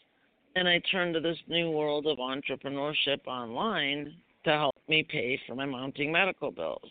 [0.56, 4.14] And I turned to this new world of entrepreneurship online
[4.46, 6.90] to help me pay for my mounting medical bills.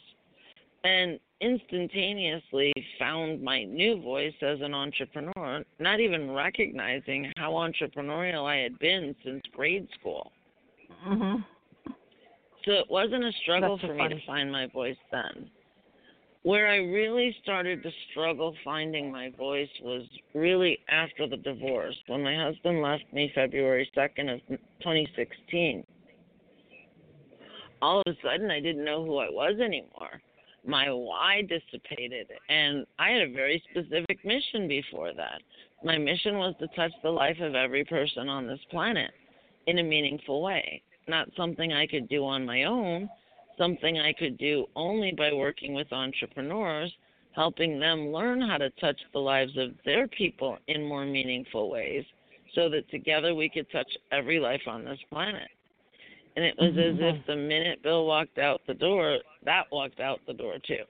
[0.84, 8.56] And instantaneously found my new voice as an entrepreneur, not even recognizing how entrepreneurial I
[8.56, 10.32] had been since grade school.
[11.06, 11.42] Mm-hmm.
[12.64, 15.50] So it wasn't a struggle That's so for me to find my voice then.
[16.44, 20.02] Where I really started to struggle finding my voice was
[20.34, 24.40] really after the divorce, when my husband left me February 2nd of
[24.80, 25.86] 2016.
[27.80, 30.20] All of a sudden, I didn't know who I was anymore.
[30.66, 35.42] My why dissipated, and I had a very specific mission before that.
[35.84, 39.12] My mission was to touch the life of every person on this planet
[39.66, 43.08] in a meaningful way, not something I could do on my own,
[43.58, 46.92] something I could do only by working with entrepreneurs,
[47.32, 52.04] helping them learn how to touch the lives of their people in more meaningful ways
[52.54, 55.48] so that together we could touch every life on this planet.
[56.36, 57.30] And it was as if mm-hmm.
[57.30, 60.84] the minute Bill walked out the door, that walked out the door too.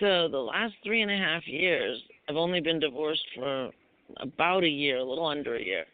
[0.00, 3.70] So the last three and a half years, I've only been divorced for
[4.18, 5.84] about a year, a little under a year.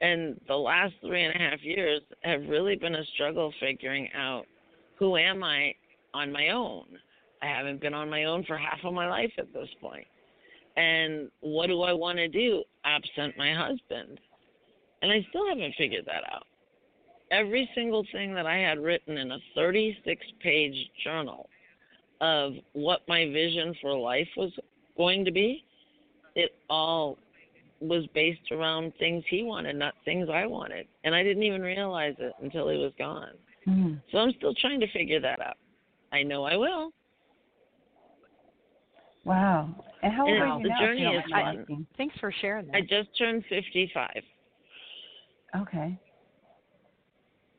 [0.00, 4.46] And the last three and a half years have really been a struggle figuring out
[4.98, 5.74] who am I
[6.12, 6.86] on my own.
[7.42, 10.06] I haven't been on my own for half of my life at this point.
[10.76, 14.18] And what do I want to do absent my husband?
[15.02, 16.46] And I still haven't figured that out.
[17.30, 21.48] Every single thing that I had written in a 36 page journal
[22.20, 24.52] of what my vision for life was
[24.96, 25.64] going to be,
[26.34, 27.18] it all
[27.80, 30.86] was based around things he wanted, not things I wanted.
[31.04, 33.34] And I didn't even realize it until he was gone.
[33.66, 34.00] Mm.
[34.12, 35.56] So I'm still trying to figure that out.
[36.12, 36.90] I know I will.
[39.24, 39.74] Wow.
[40.02, 40.80] And how old And are you the now?
[40.80, 41.86] journey is mind fun.
[41.96, 42.76] Thanks for sharing that.
[42.76, 44.10] I just turned 55.
[45.56, 45.98] Okay.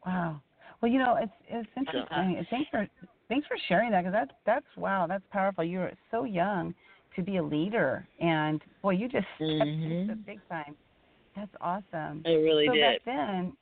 [0.06, 0.42] Wow.
[0.82, 2.46] Well, you know, it's it's interesting.
[2.52, 2.88] Thanks for
[3.30, 5.64] thanks for sharing that because that's that's wow, that's powerful.
[5.64, 6.76] You're so young
[7.16, 9.92] to be a leader, and boy, you just stepped Mm-hmm.
[9.92, 10.76] into big time.
[11.36, 12.22] That's awesome.
[12.26, 12.82] I really so did.
[12.82, 13.54] back then,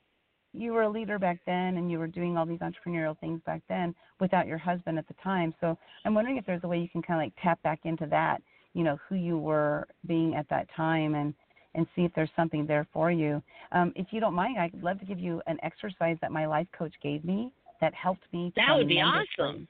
[0.54, 3.60] you were a leader back then, and you were doing all these entrepreneurial things back
[3.68, 5.52] then without your husband at the time.
[5.60, 8.06] So I'm wondering if there's a way you can kind of like tap back into
[8.06, 8.40] that,
[8.72, 11.34] you know, who you were being at that time, and
[11.76, 13.42] and see if there's something there for you.
[13.72, 16.68] Um, if you don't mind, I'd love to give you an exercise that my life
[16.78, 18.52] coach gave me that helped me.
[18.54, 19.66] That would be awesome.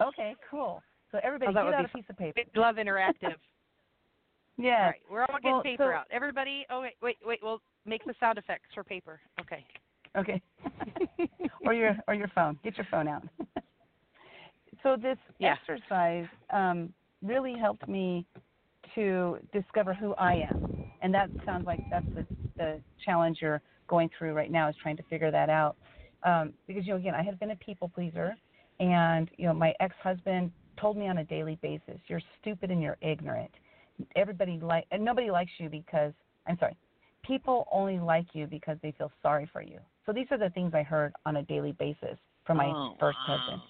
[0.00, 0.82] Okay, cool.
[1.10, 2.40] So everybody, Oh, get out a piece of paper.
[2.54, 3.34] Love interactive.
[4.58, 4.72] Yes.
[4.80, 6.06] All right, we're all getting Well, paper so- out.
[6.10, 7.40] Everybody, oh wait, wait, wait.
[7.42, 9.20] We'll make the sound effects for paper.
[9.38, 9.62] Okay.
[10.16, 10.40] Okay.
[11.66, 12.58] or your or your phone.
[12.64, 13.22] Get your phone out.
[14.82, 15.56] so this Yeah.
[15.56, 18.26] exercise um, really helped me
[18.94, 20.68] to discover who I am,
[21.02, 22.26] and that sounds like that's the
[22.56, 25.76] the challenge you're going through right now is trying to figure that out.
[26.22, 28.34] Um, because you know, again, I had been a people pleaser,
[28.80, 30.50] and you know, my ex-husband
[30.80, 33.50] told me on a daily basis, "You're stupid and you're ignorant."
[34.14, 36.12] Everybody like and nobody likes you because
[36.46, 36.76] I'm sorry,
[37.22, 39.78] people only like you because they feel sorry for you.
[40.06, 42.16] So these are the things I heard on a daily basis
[42.46, 43.36] from my oh, first wow.
[43.36, 43.62] husband.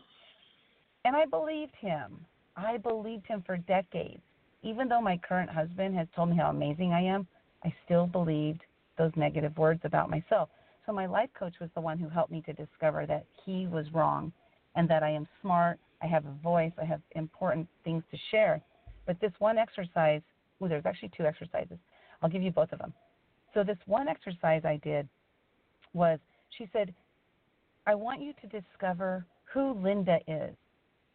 [1.06, 2.24] And I believed him.
[2.56, 4.20] I believed him for decades.
[4.62, 7.26] Even though my current husband has told me how amazing I am,
[7.64, 8.60] I still believed
[8.98, 10.50] those negative words about myself.
[10.84, 13.86] So my life coach was the one who helped me to discover that he was
[13.92, 14.32] wrong
[14.74, 18.60] and that I am smart, I have a voice, I have important things to share.
[19.06, 20.20] But this one exercise,
[20.60, 21.78] well, there's actually two exercises.
[22.22, 22.92] I'll give you both of them.
[23.54, 25.08] So this one exercise I did
[25.96, 26.18] was
[26.50, 26.94] she said,
[27.86, 30.54] I want you to discover who Lynda is.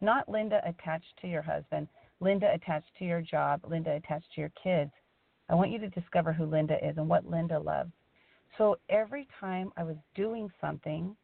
[0.00, 1.88] Not Lynda attached to your husband,
[2.20, 4.90] Lynda attached to your job, Lynda attached to your kids.
[5.48, 7.90] I want you to discover who Lynda is and what Lynda loves.
[8.58, 11.16] So every time I was doing something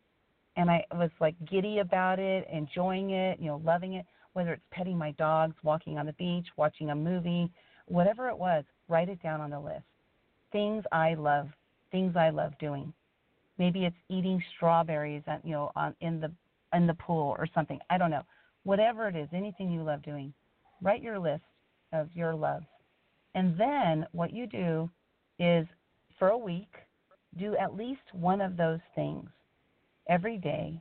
[0.57, 4.63] and I was like giddy about it, enjoying it, you know, loving it, whether it's
[4.71, 7.51] petting my dogs, walking on the beach, watching a movie,
[7.87, 9.85] whatever it was, write it down on the list.
[10.53, 11.49] Things I love,
[11.91, 12.93] things I love doing.
[13.59, 16.33] Maybe it's eating strawberries, at, you know, on in the
[16.73, 17.79] in the pool or something.
[17.91, 18.23] I don't know.
[18.65, 20.33] Whatever it is, anything you love doing,
[20.83, 21.43] write your list
[21.93, 22.67] of your loves.
[23.35, 24.91] And then what you do
[25.39, 25.67] is
[26.19, 26.75] for a week,
[27.39, 29.29] do at least one of those things
[30.09, 30.81] every day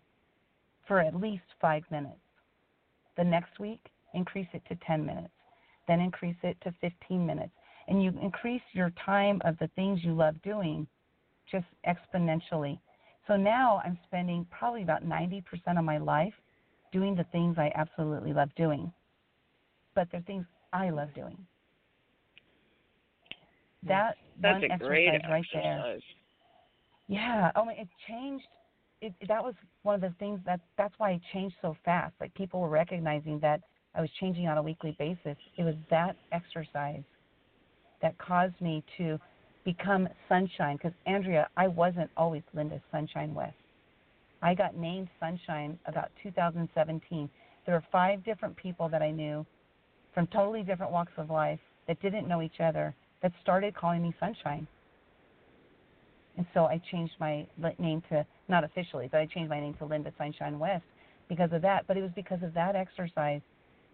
[0.87, 2.19] for at least five minutes.
[3.17, 3.79] The next week,
[4.13, 5.33] increase it to 10 minutes.
[5.87, 7.51] Then increase it to 15 minutes.
[7.87, 10.87] And you increase your time of the things you love doing
[11.51, 12.79] just exponentially.
[13.27, 15.43] So now I'm spending probably about 90%
[15.77, 16.33] of my life
[16.91, 18.91] doing the things I absolutely love doing.
[19.95, 21.37] But they're things I love doing.
[23.83, 23.87] Hmm.
[23.89, 25.97] That That's one a exercise great right there.
[27.07, 27.51] Yeah.
[27.55, 27.73] Oh my!
[27.73, 28.45] It changed.
[29.01, 32.13] It that was one of the things that that's why it changed so fast.
[32.19, 33.61] Like people were recognizing that
[33.95, 35.37] I was changing on a weekly basis.
[35.57, 37.03] It was that exercise
[38.01, 39.19] that caused me to
[39.67, 40.77] become Sunshine.
[40.77, 43.53] Because Andrea, I wasn't always Lynda Sunshine West.
[44.41, 47.29] I got named Sunshine about 2017.
[47.65, 49.45] There were five different people that I knew
[50.13, 54.15] from totally different walks of life that didn't know each other that started calling me
[54.21, 54.65] Sunshine.
[56.37, 57.45] And so I changed my
[57.77, 60.85] name to, not officially, but I changed my name to Lynda Sunshine West
[61.27, 61.85] because of that.
[61.87, 63.41] But it was because of that exercise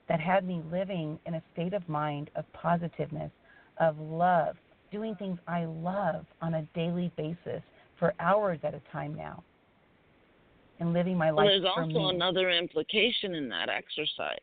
[0.08, 3.32] that had me living in a state of mind of positiveness,
[3.80, 4.56] of love,
[4.94, 7.62] doing things I love on a daily basis
[8.00, 9.44] for hours at a time now,
[10.80, 12.16] and living my Well, life there's for also me.
[12.16, 14.38] another implication in that exercise.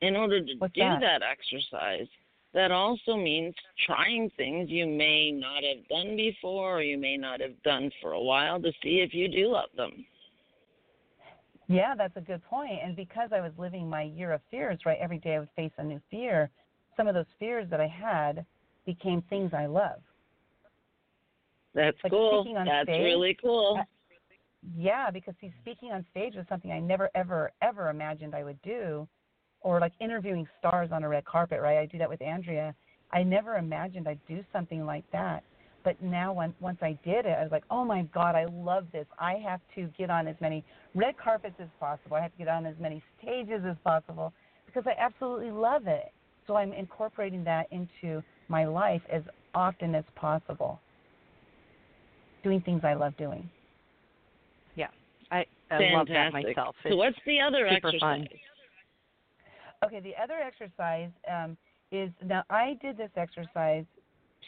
[0.00, 1.20] In order to What's do that?
[1.22, 2.08] exercise,
[2.54, 3.54] that also means
[3.86, 8.12] trying things you may not have done before or you may not have done for
[8.12, 10.04] a while to see if you do love them.
[11.68, 12.80] Yeah, that's a good point.
[12.84, 15.72] And because I was living my year of fears, right, every day I would face
[15.78, 16.50] a new fear,
[16.96, 18.44] some of those fears that I had
[18.86, 20.00] became things I love.
[21.74, 22.42] That's Like cool.
[22.42, 23.76] speaking on That's stage, really cool.
[23.78, 23.82] uh,
[24.76, 28.60] Yeah, because see, speaking on stage was something I never, ever, ever imagined I would
[28.62, 29.08] do,
[29.60, 31.78] or like interviewing stars on a red carpet, right?
[31.78, 32.74] I do that with Andrea.
[33.12, 35.42] I never imagined I'd do something like that.
[35.84, 38.86] But now, when, once I did it, I was like, oh my God, I love
[38.92, 39.06] this.
[39.18, 40.64] I have to get on as many
[40.94, 42.16] red carpets as possible.
[42.16, 44.32] I have to get on as many stages as possible
[44.66, 46.12] because I absolutely love it.
[46.46, 48.22] So I'm incorporating that into
[48.52, 49.22] my life as
[49.54, 50.78] often as possible,
[52.44, 53.48] doing things I love doing.
[55.32, 56.56] I, I love that Fantastic.
[56.56, 56.76] myself.
[56.86, 58.00] So what's the other super exercise?
[58.00, 58.28] fun.
[59.84, 61.56] Okay, the other exercise um,
[61.90, 63.84] is now I did this exercise.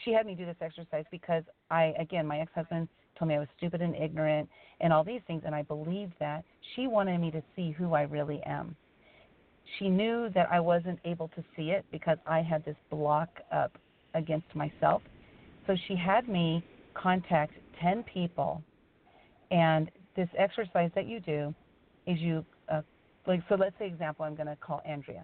[0.03, 2.87] She had me do this exercise because I, again, my ex-husband
[3.17, 4.47] told me I was stupid and ignorant
[4.81, 6.43] and all these things, and I believed that.
[6.75, 8.75] She wanted me to see who I really am.
[9.79, 13.77] She knew that I wasn't able to see it because I had this block up
[14.15, 15.01] against myself.
[15.67, 16.63] So she had me
[16.95, 18.63] contact 10 people,
[19.51, 21.53] and this exercise that you do
[22.07, 22.81] is you, uh,
[23.27, 25.23] like, so let's say, example, I'm going to call Andrea,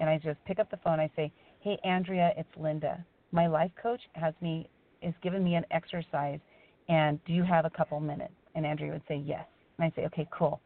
[0.00, 1.00] and I just pick up the phone.
[1.00, 3.02] I say, Hey, Andrea, it's Lynda.
[3.30, 4.68] My life coach has me,
[5.00, 6.40] is giving me an exercise,
[6.88, 8.34] and do you have a couple minutes?
[8.54, 9.46] And Andrea would say, Yes.
[9.78, 10.60] And I say, Okay, cool.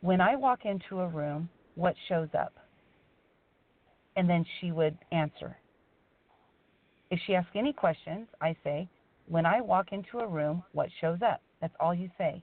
[0.00, 2.52] When I walk into a room, what shows up?
[4.16, 5.56] And then she would answer.
[7.14, 8.88] If she asks any questions, I say,
[9.28, 11.40] When I walk into a room, what shows up?
[11.60, 12.42] That's all you say.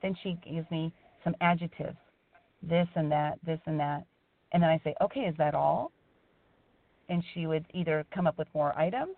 [0.00, 0.92] Then she gives me
[1.24, 1.96] some adjectives
[2.62, 4.04] this and that, this and that.
[4.52, 5.90] And then I say, Okay, is that all?
[7.08, 9.16] And she would either come up with more items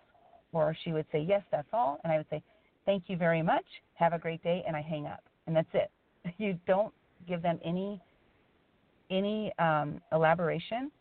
[0.53, 1.99] or she would say, Yes, that's all.
[2.03, 2.41] And I would say,
[2.83, 3.65] Thank you very much.
[3.93, 4.63] Have a great day.
[4.65, 5.21] And I hang up.
[5.45, 5.91] And that's it.
[6.39, 6.93] You don't
[7.27, 8.01] give them any
[9.11, 10.91] any um, elaboration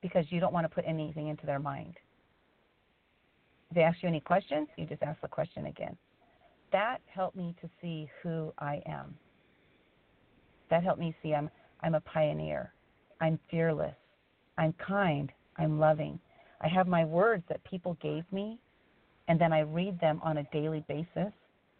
[0.00, 1.94] because you don't want to put anything into their mind.
[3.70, 5.96] If they ask you any questions, you just ask the question again.
[6.72, 9.16] That helped me to see who I am.
[10.70, 11.50] That helped me see I'm
[11.82, 12.72] I'm a pioneer.
[13.20, 13.94] I'm fearless.
[14.58, 15.32] I'm kind.
[15.56, 16.18] I'm loving.
[16.60, 18.58] I have my words that people gave me,
[19.28, 21.32] and then I read them on a daily basis.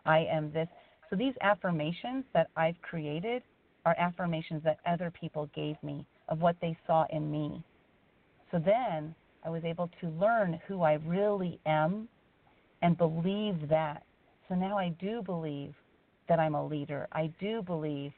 [0.07, 0.69] I am this.
[1.09, 3.43] So these affirmations that I've created
[3.85, 7.63] are affirmations that other people gave me of what they saw in me.
[8.51, 9.15] So then
[9.45, 12.09] I was able to learn who I really am
[12.83, 14.03] and believe that.
[14.49, 15.75] So now I do believe
[16.29, 17.09] that I'm a leader.
[17.13, 18.13] I do believe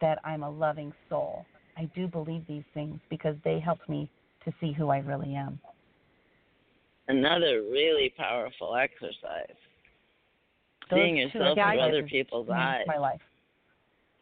[0.00, 1.44] that I'm a loving soul.
[1.76, 4.10] I do believe these things because they helped me
[4.44, 5.58] to see who I really am.
[7.08, 9.56] Another really powerful exercise.
[10.90, 12.84] Those Seeing yourself through other people's eyes.
[12.86, 13.20] My life.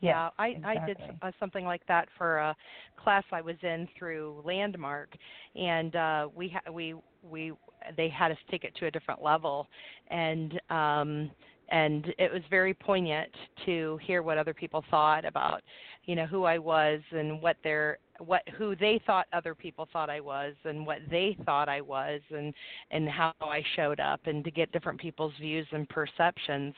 [0.00, 2.56] Yeah, I I did uh, something like that for a
[2.96, 5.10] class I was in through Landmark,
[5.54, 7.52] and uh, we ha- we we
[7.96, 9.66] they had us take it to a different level,
[10.08, 11.30] and um,
[11.68, 13.30] and it was very poignant
[13.66, 15.62] to hear what other people thought about
[16.04, 20.10] you know who I was and what their what who they thought other people thought
[20.10, 22.54] I was and what they thought I was and
[22.90, 26.74] and how I showed up and to get different people's views and perceptions.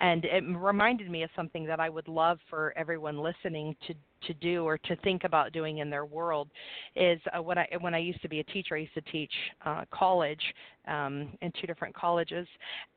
[0.00, 3.94] And it reminded me of something that I would love for everyone listening to
[4.26, 6.48] to do or to think about doing in their world
[6.94, 9.32] is uh, when I when I used to be a teacher I used to teach
[9.64, 10.42] uh, college
[10.86, 12.46] um, in two different colleges.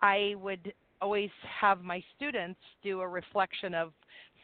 [0.01, 1.29] I would always
[1.59, 3.91] have my students do a reflection of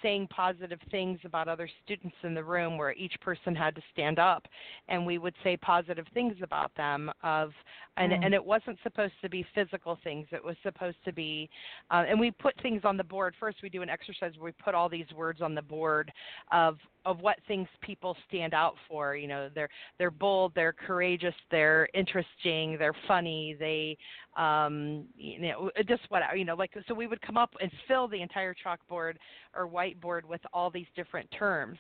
[0.02, 4.20] saying positive things about other students in the room where each person had to stand
[4.20, 4.48] up
[4.88, 7.52] and we would say positive things about them of
[7.98, 8.26] and Mm.
[8.26, 11.50] and it wasn't supposed to be physical things it was supposed to be
[11.92, 14.64] uh, and we put things on the board first we do an exercise where we
[14.64, 16.12] put all these words on the board
[16.52, 21.34] of of what things people stand out for you know they're they're bold they're courageous
[21.52, 23.98] they're interesting they're funny they
[24.38, 28.08] um you know just what you know like so we would come up and fill
[28.08, 29.16] the entire chalkboard
[29.56, 31.78] or whiteboard with all these different terms.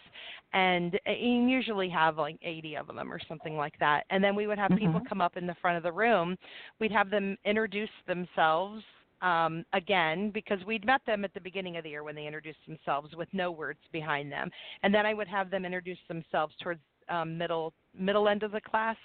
[0.53, 4.05] And, and usually have like 80 of them or something like that.
[4.09, 5.07] And then we would have people Mhm.
[5.07, 6.37] come up in the front of the room.
[6.79, 8.83] We'd have them introduce themselves
[9.21, 12.65] um, again because we'd met them at the beginning of the year when they introduced
[12.65, 14.49] themselves with no words behind them,
[14.83, 16.79] and then I would have them introduce themselves towards
[17.09, 18.95] um, middle middle end of the class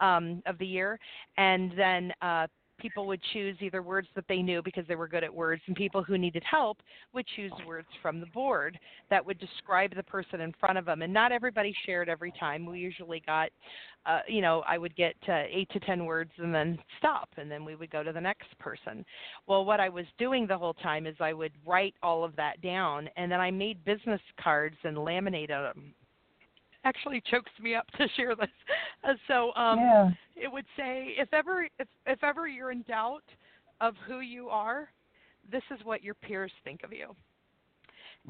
[0.00, 1.00] um, of the year,
[1.36, 2.46] and then uh,
[2.78, 5.76] people would choose either words that they knew because they were good at words, and
[5.76, 6.78] people who needed help
[7.12, 8.78] would choose words from the board
[9.10, 11.02] that would describe the person in front of them.
[11.02, 12.66] And not everybody shared every time.
[12.66, 13.50] We usually got,
[14.04, 17.50] uh, you know, I would get uh, eight to ten words and then stop, and
[17.50, 19.04] then we would go to the next person.
[19.46, 22.60] Well, what I was doing the whole time is I would write all of that
[22.60, 25.94] down, and then I made business cards and laminated them.
[26.86, 28.46] Actually, chokes me up to share this.
[29.02, 30.10] Uh, so, um, yeah.
[30.36, 33.24] it would say if ever if if ever you're in doubt
[33.80, 34.88] of who you are,
[35.50, 37.14] this is what your peers think of you.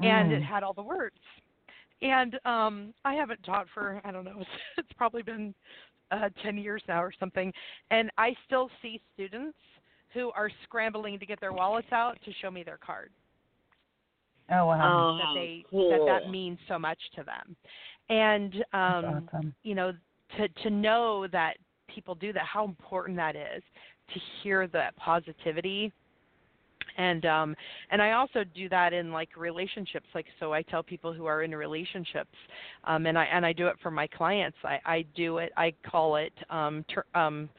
[0.01, 0.45] And it Mm.
[0.45, 1.19] had all the words.
[2.01, 4.49] And um I haven't taught for I don't know, it's,
[4.79, 5.53] it's probably been
[6.09, 7.53] uh 10 years now or something,
[7.91, 9.57] and I still see students
[10.13, 13.11] who are scrambling to get their wallets out to show me their card
[14.49, 15.11] Oh wow.
[15.11, 15.89] Oh, that they cool.
[15.89, 17.55] that that means so much to them.
[18.09, 19.53] And um awesome.
[19.63, 19.91] you know
[20.37, 21.57] to to know that
[21.93, 23.63] people do that how important that is
[24.13, 25.91] to hear that positivity.
[26.97, 27.55] And um
[27.91, 30.07] and i also do that in like relationships.
[30.15, 32.35] Like so i tell people who are in relationships
[32.85, 34.57] um and i and i do it for my clients.
[34.63, 37.49] I i do it i call it um ter- um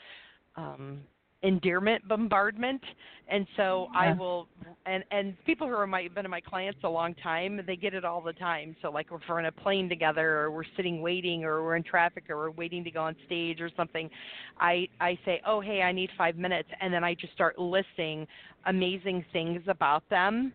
[0.57, 1.01] um
[1.43, 2.83] endearment bombardment.
[3.31, 4.01] And so yeah.
[4.01, 4.49] i will
[4.87, 8.05] and and people who are my been my clients a long time they get it
[8.05, 8.75] all the time.
[8.83, 11.83] So like if we're in a plane together or we're sitting waiting or we're in
[11.83, 14.11] traffic or we're waiting to go on stage or something
[14.59, 16.69] i i say oh hey i need five minutes.
[16.81, 18.27] And then i just start listing
[18.67, 20.53] amazing things about them.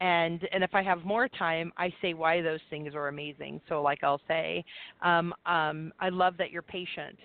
[0.00, 3.60] And and if I have more time, I say why those things are amazing.
[3.68, 4.64] So like I'll say,
[5.00, 7.16] um, um, I love that you're patient,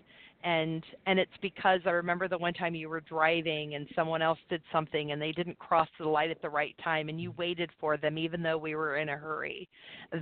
[0.44, 4.40] and and it's because I remember the one time you were driving and someone else
[4.50, 7.70] did something and they didn't cross the light at the right time and you waited
[7.80, 9.68] for them even though we were in a hurry.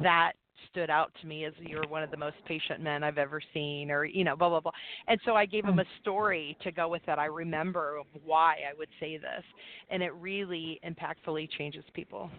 [0.01, 0.33] That
[0.71, 3.91] stood out to me as you're one of the most patient men I've ever seen,
[3.91, 4.71] or you know, blah blah blah.
[5.07, 5.89] And so I gave him a Hmm.
[6.01, 7.19] story to go with that.
[7.19, 9.43] I remember of why I would say this,
[9.89, 12.29] and it really impactfully changes people.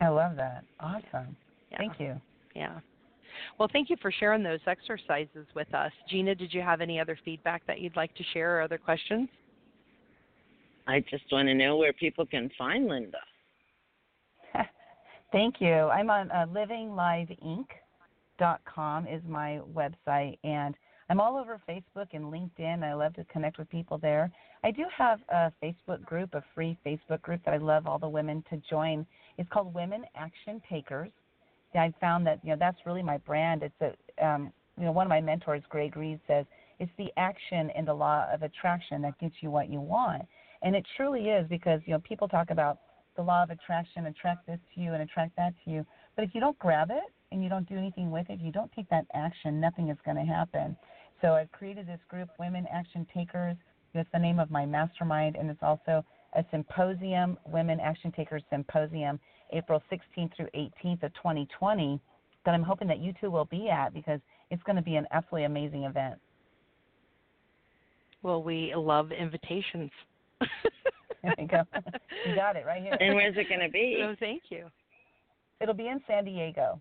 [0.00, 0.64] I love that.
[0.80, 1.36] Awesome.
[1.70, 1.78] Yeah.
[1.78, 2.20] Thank you.
[2.54, 2.80] Yeah.
[3.58, 5.92] Well, thank you for sharing those exercises with us.
[6.08, 9.28] Gina, did you have any other feedback that you'd like to share or other questions?
[10.86, 13.12] I just want to know where people can find Lynda.
[15.32, 15.72] Thank you.
[15.72, 20.74] I'm on uh, livingliveinc.com is my website, and
[21.08, 22.82] I'm all over Facebook and LinkedIn.
[22.82, 24.32] I love to connect with people there.
[24.64, 28.08] I do have a Facebook group, a free Facebook group that I love all the
[28.08, 29.06] women to join.
[29.38, 31.10] It's called Women Action Takers.
[31.74, 33.62] I found that you know that's really my brand.
[33.62, 36.46] It's a um, you know one of my mentors, Greg Reid, says
[36.78, 40.22] it's the action and the law of attraction that gets you what you want,
[40.62, 42.78] and it truly is because you know people talk about
[43.16, 45.86] the law of attraction, attract this to you and attract that to you.
[46.16, 48.72] But if you don't grab it and you don't do anything with it, you don't
[48.72, 50.76] take that action, nothing is going to happen.
[51.20, 53.56] So I've created this group, Women Action Takers.
[53.94, 56.04] It's the name of my mastermind, and it's also
[56.34, 59.20] a symposium, Women Action Takers Symposium,
[59.52, 62.00] April 16th through 18th of 2020,
[62.44, 65.06] that I'm hoping that you two will be at because it's going to be an
[65.12, 66.18] absolutely amazing event.
[68.22, 69.90] Well, we love invitations.
[71.22, 71.62] There you go.
[72.26, 72.96] You got it right here.
[72.98, 73.96] And where's it going to be?
[74.00, 74.66] So thank you.
[75.60, 76.80] It'll be in San Diego.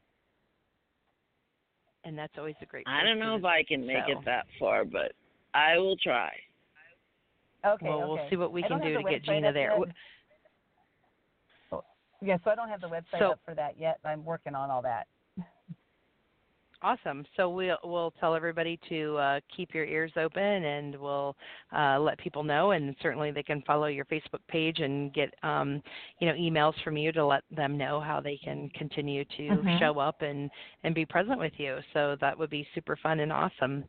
[2.03, 2.86] And that's always a great.
[2.88, 4.13] I don't know if I can make so.
[4.13, 5.11] it that far, but
[5.53, 6.32] I will try.
[7.65, 7.86] Okay.
[7.88, 8.07] Well, okay.
[8.07, 9.78] we'll see what we I can don't to get Gina there.
[9.78, 9.95] yet.
[12.22, 13.99] Yeah, so I don't have the website So- up for that yet.
[14.05, 15.07] I'm working on all that.
[16.84, 17.23] Awesome.
[17.38, 21.36] So we'll we'll tell everybody to uh, keep your ears open, and we'll
[21.75, 22.71] uh, let people know.
[22.71, 25.84] And certainly they can follow your Facebook page and get um,
[26.19, 29.79] you know emails from you to let them know how they can continue to Mhm.
[29.79, 30.49] show up and
[30.84, 31.77] and be present with you.
[31.93, 33.84] So that would be super fun and awesome.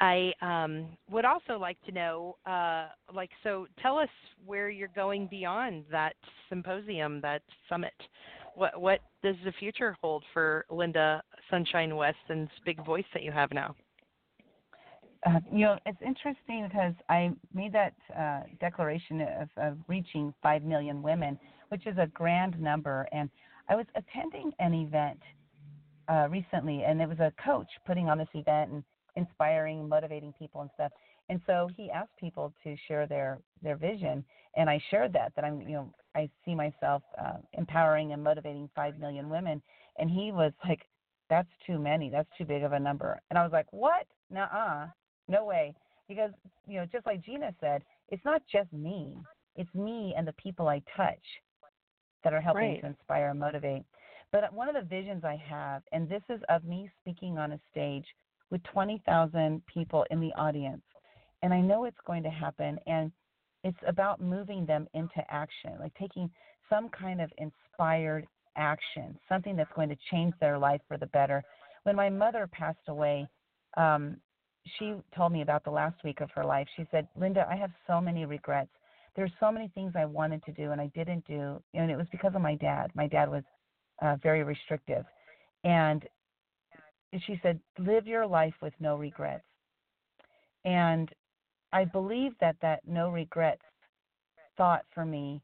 [0.00, 4.08] I um, would also like to know, uh, like, so tell us
[4.44, 6.16] where you're going beyond that
[6.48, 7.94] symposium, that summit.
[8.54, 13.22] What what does the future hold for Lynda Sunshine West and this big voice that
[13.22, 13.74] you have now?
[15.24, 20.64] Uh, you know, it's interesting because I made that uh, declaration of, of reaching 5
[20.64, 21.38] million women,
[21.68, 23.06] which is a grand number.
[23.12, 23.30] And
[23.68, 25.20] I was attending an event
[26.08, 28.84] uh, recently, and it was a coach putting on this event and
[29.14, 30.90] inspiring, motivating people and stuff.
[31.28, 34.24] And so he asked people to share their their vision,
[34.56, 38.68] and I shared that that I'm, you know, I see myself uh, empowering and motivating
[38.74, 39.62] 5 million women.
[39.98, 40.82] And he was like,
[41.28, 42.10] "That's too many.
[42.10, 44.06] That's too big of a number." And I was like, "What?
[44.30, 44.88] Nuh-uh."
[45.28, 45.74] No way.
[46.08, 46.32] Because,
[46.66, 49.18] you know, just like Gina said, it's not just me.
[49.56, 51.22] It's me and the people I touch
[52.24, 52.80] that are helping Right.
[52.80, 53.84] to inspire and motivate.
[54.30, 57.60] But one of the visions I have, and this is of me speaking on a
[57.70, 58.06] stage
[58.50, 60.82] with 20,000 people in the audience,
[61.42, 63.12] and I know it's going to happen, and
[63.64, 66.30] it's about moving them into action, like taking
[66.68, 71.42] some kind of inspired action, something that's going to change their life for the better.
[71.84, 73.28] When my mother passed away,
[73.76, 74.16] um,
[74.78, 76.66] she told me about the last week of her life.
[76.76, 78.70] She said, Lynda, I have so many regrets.
[79.14, 82.06] There's so many things I wanted to do and I didn't do, and it was
[82.10, 82.90] because of my dad.
[82.94, 83.42] My dad was
[84.00, 85.04] uh, very restrictive,
[85.64, 86.04] and
[87.26, 89.44] she said, live your life with no regrets.
[90.64, 91.10] And
[91.72, 93.62] I believe that that no regrets
[94.56, 95.40] thought for me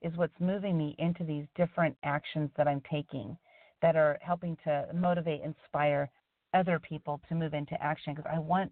[0.00, 3.36] is what's moving me into these different actions that I'm taking
[3.80, 6.08] that are helping to motivate, inspire
[6.54, 8.70] other people to move into action because I want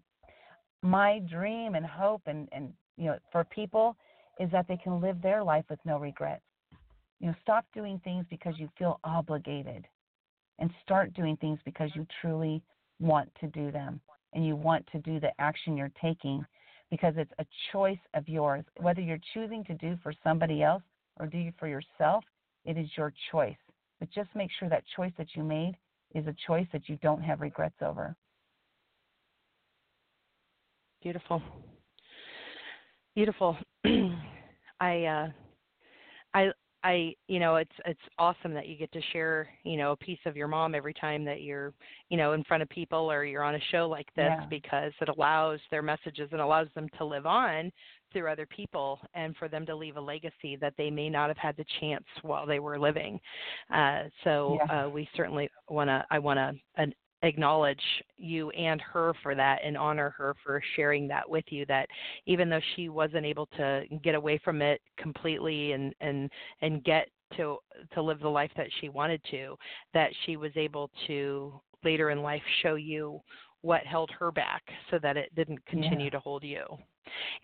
[0.81, 3.95] my dream and hope and and you know for people
[4.39, 6.43] is that they can live their life with no regrets.
[7.19, 9.85] You know, stop doing things because you feel obligated
[10.57, 12.63] and start doing things because you truly
[12.99, 13.99] want to do them
[14.33, 16.43] and you want to do the action you're taking
[16.91, 18.63] because it's a choice of yours.
[18.79, 20.83] Whether you're choosing to do for somebody else
[21.19, 22.23] or do you for yourself,
[22.65, 23.57] it is your choice.
[23.99, 25.75] But just make sure that choice that you made
[26.13, 28.15] is a choice that you don't have regrets over.
[31.01, 31.41] Beautiful.
[33.15, 33.57] Beautiful.
[34.79, 35.27] I uh
[36.33, 36.51] I
[36.83, 40.19] I you know it's it's awesome that you get to share you know a piece
[40.25, 41.73] of your mom every time that you're
[42.09, 44.45] you know in front of people or you're on a show like this Yeah.
[44.49, 47.71] because it allows their messages and allows them to live on
[48.11, 51.37] through other people and for them to leave a legacy that they may not have
[51.37, 53.19] had the chance while they were living.
[53.73, 54.85] Uh, so Yeah.
[54.85, 56.91] uh, we certainly want to I want to
[57.23, 57.81] acknowledge
[58.17, 61.87] you and her for that and honor her for sharing that with you that
[62.25, 66.29] even though she wasn't able to get away from it completely and and
[66.61, 67.57] and get to
[67.93, 69.55] to live the life that she wanted to
[69.93, 71.53] that she was able to
[71.83, 73.19] later in life show you
[73.61, 76.63] what held her back so that it didn't continue to hold you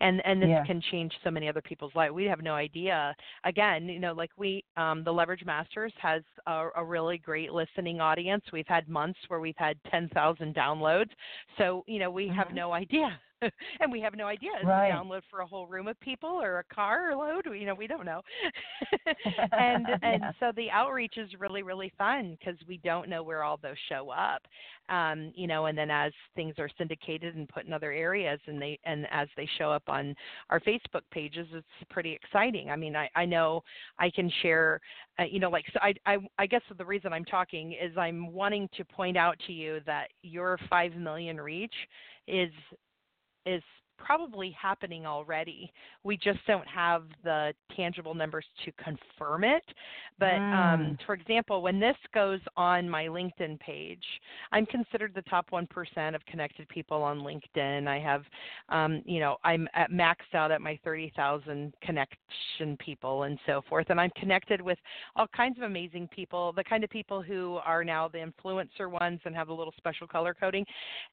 [0.00, 0.64] and and this Yeah.
[0.64, 3.14] can change so many other people's lives we have no idea.
[3.44, 8.00] Again you know like we um the leverage masters has a, a really great listening
[8.00, 8.44] audience.
[8.52, 11.10] We've had months where we've had 10,000 downloads.
[11.58, 12.52] So you know we have Mhm.
[12.52, 13.18] no idea
[13.80, 14.50] and we have no idea.
[14.62, 14.88] Is Right.
[14.88, 17.86] it download for a whole room of people or a car load you know we
[17.86, 18.22] don't know.
[19.58, 23.58] And and so the outreach is really really fun because we don't know where all
[23.62, 24.42] those show up
[24.88, 28.60] um you know and then as things are syndicated and put in other areas and
[28.60, 30.14] they and as they show up on
[30.50, 32.70] our facebook pages it's pretty exciting.
[32.70, 33.62] I mean i i know
[33.98, 34.80] i can share
[35.18, 38.32] uh, you know like so I, I i guess the reason i'm talking is i'm
[38.32, 41.74] wanting to point out to you that your 5 million reach
[42.26, 42.50] is
[43.46, 43.62] is
[43.98, 45.72] probably happening already.
[46.04, 49.64] We just don't have the tangible numbers to confirm it.
[50.18, 50.98] But um, Mm.
[51.04, 54.04] for example, when this goes on my LinkedIn page,
[54.52, 57.86] I'm considered the top 1% of connected people on LinkedIn.
[57.88, 58.24] I have,
[58.68, 63.86] um, you know, I'm at maxed out at my 30,000 connection people and so forth.
[63.90, 64.78] And I'm connected with
[65.16, 69.20] all kinds of amazing people, the kind of people who are now the influencer ones
[69.24, 70.64] and have a little special color coding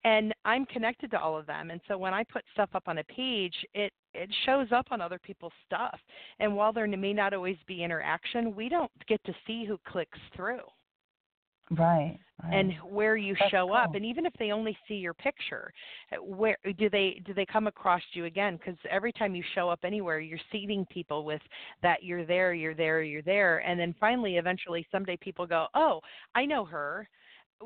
[0.03, 1.72] and I'm connected to all of them.
[1.72, 5.02] And so when I put stuff up on a page, it it shows up on
[5.02, 6.00] other people's stuff.
[6.39, 10.20] And while there may not always be interaction, we don't get to see who clicks
[10.36, 10.62] through
[11.72, 12.54] right, right.
[12.54, 13.96] and where you That's show up.
[13.96, 15.72] And even if they only see your picture,
[16.12, 18.58] uh, where do they do they come across you again?
[18.58, 21.41] Because every time you show up anywhere, you're seeding people with
[21.82, 26.02] that you're there, you're there, you're there, and then finally, eventually, someday people go, "Oh,
[26.34, 27.08] I know her."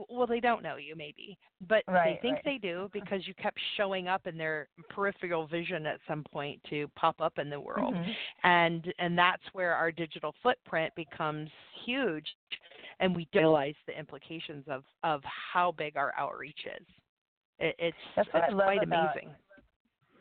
[0.09, 1.37] Well they don't know you maybe
[1.67, 2.45] but Right, they think right.
[2.45, 6.87] they do because you kept showing up in their peripheral vision at some point to
[6.95, 8.15] pop up in the world Mhm.
[8.43, 11.49] and and that's where our digital footprint becomes
[11.85, 12.35] huge
[12.99, 16.87] and we don't realize the implications of of how big our outreach is
[17.59, 19.35] it, it's That's what I it's love quite about- amazing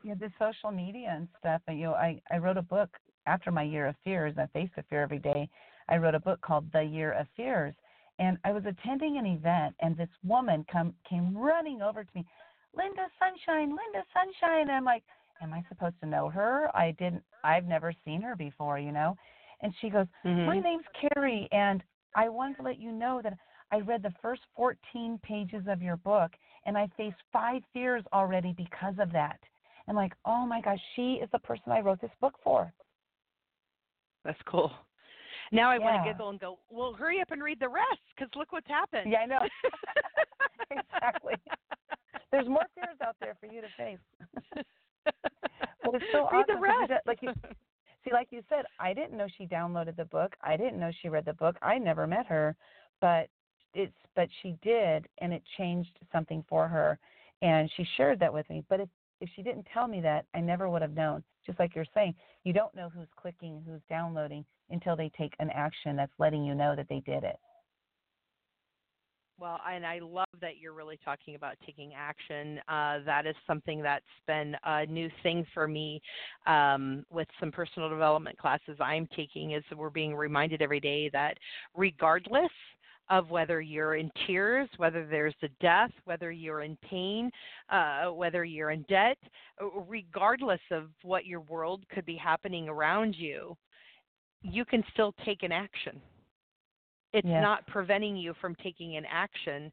[0.02, 1.60] Yeah, the social media and stuff.
[1.66, 2.88] And, you know, I I wrote a book
[3.26, 4.38] after my year of fears.
[4.38, 5.48] I faced a fear every day.
[5.88, 7.74] I wrote a book called The Year of Fears,
[8.18, 12.26] and I was attending an event, and this woman come came running over to me,
[12.76, 14.62] Lynda Sunshine, Lynda Sunshine.
[14.62, 15.04] And I'm like,
[15.40, 16.70] am I supposed to know her?
[16.76, 17.22] I didn't.
[17.44, 19.16] I've never seen her before, you know.
[19.62, 20.46] And she goes, Mhm.
[20.46, 21.82] my name's Carrie, and
[22.14, 23.36] I wanted to let you know that
[23.70, 26.32] I read the first 14 pages of your book,
[26.64, 29.38] and I faced five fears already because of that.
[29.86, 32.72] And like, oh my gosh, she is the person I wrote this book for.
[34.24, 34.72] that's cool
[35.52, 38.30] now i want to giggle and go well hurry up and read the rest because
[38.36, 39.40] look what's happened Yeah, I know.
[40.70, 41.34] exactly.
[42.30, 43.98] There's more fears out there for you to face.
[45.84, 46.54] well, it's so read awesome.
[46.56, 47.32] the rest got- like you
[48.04, 50.36] see, like you said, I didn't know she downloaded the book.
[50.42, 51.56] I didn't know she read the book.
[51.62, 52.54] I never met her,
[53.00, 53.28] but
[53.74, 56.98] it's but she did, and it changed something for her,
[57.42, 58.62] and she shared that with me.
[58.68, 58.88] But if
[59.20, 61.22] if she didn't tell me that, I never would have known.
[61.46, 65.50] Just like you're saying, you don't know who's clicking, who's downloading until they take an
[65.54, 67.36] action that's letting you know that they did it.
[69.40, 72.58] Well, and I love that you're really talking about taking action.
[72.68, 76.02] Uh, that is something that's been a new thing for me
[76.48, 79.52] um, with some personal development classes I'm taking.
[79.52, 81.38] Is we're being reminded every day that
[81.76, 82.50] regardless
[83.10, 87.30] of whether you're in tears, whether there's a death, whether you're in pain,
[87.70, 89.18] uh, whether you're in debt,
[89.86, 93.56] regardless of what your world could be happening around you,
[94.42, 96.00] you can still take an action
[97.12, 97.40] it's Yes.
[97.40, 99.70] not preventing you from taking an action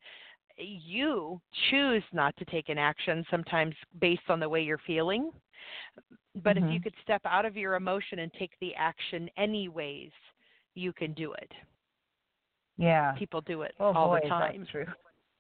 [0.58, 1.40] you
[1.70, 5.32] choose not to take an action sometimes based on the way you're feeling
[6.44, 6.82] but if you Mhm.
[6.82, 10.12] could step out of your emotion and take the action anyways
[10.76, 11.52] you can do it
[12.78, 13.18] Yeah.
[13.18, 14.86] people do it Oh all boy, the time true.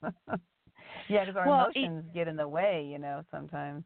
[1.07, 3.83] yeah, because our Well, it- emotions get in the way, you know, sometimes.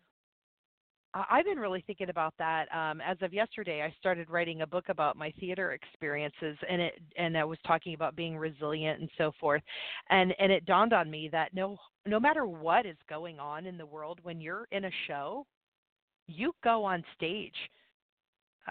[1.14, 2.68] I've been really thinking about that.
[2.76, 7.02] Um, as of yesterday, I started writing a book about my theater experiences, and it
[7.18, 9.64] and I was talking about being resilient and so forth.
[10.10, 13.78] And and it dawned on me that no no matter what is going on in
[13.78, 15.46] the world, when you're in a show,
[16.28, 17.56] you go on stage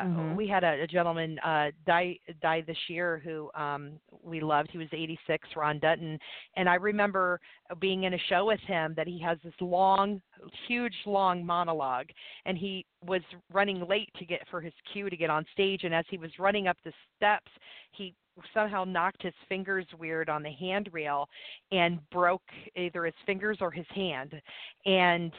[0.03, 0.33] mm-hmm.
[0.33, 3.93] uh, we had a, a gentleman uh, die die this year who um,
[4.23, 4.71] we loved.
[4.71, 6.19] He was 86, Ron Dutton,
[6.57, 7.41] and I remember
[7.81, 10.21] being in a show with him that he has this long,
[10.67, 12.07] huge, long monologue,
[12.47, 13.23] and he was
[13.53, 15.85] running late to get for his cue to get on stage.
[15.85, 17.51] And as he was running up the steps,
[17.93, 18.15] he
[18.55, 21.29] somehow knocked his fingers weird on the handrail
[21.73, 22.43] and broke
[22.77, 24.41] either his fingers or his hand
[24.87, 25.33] and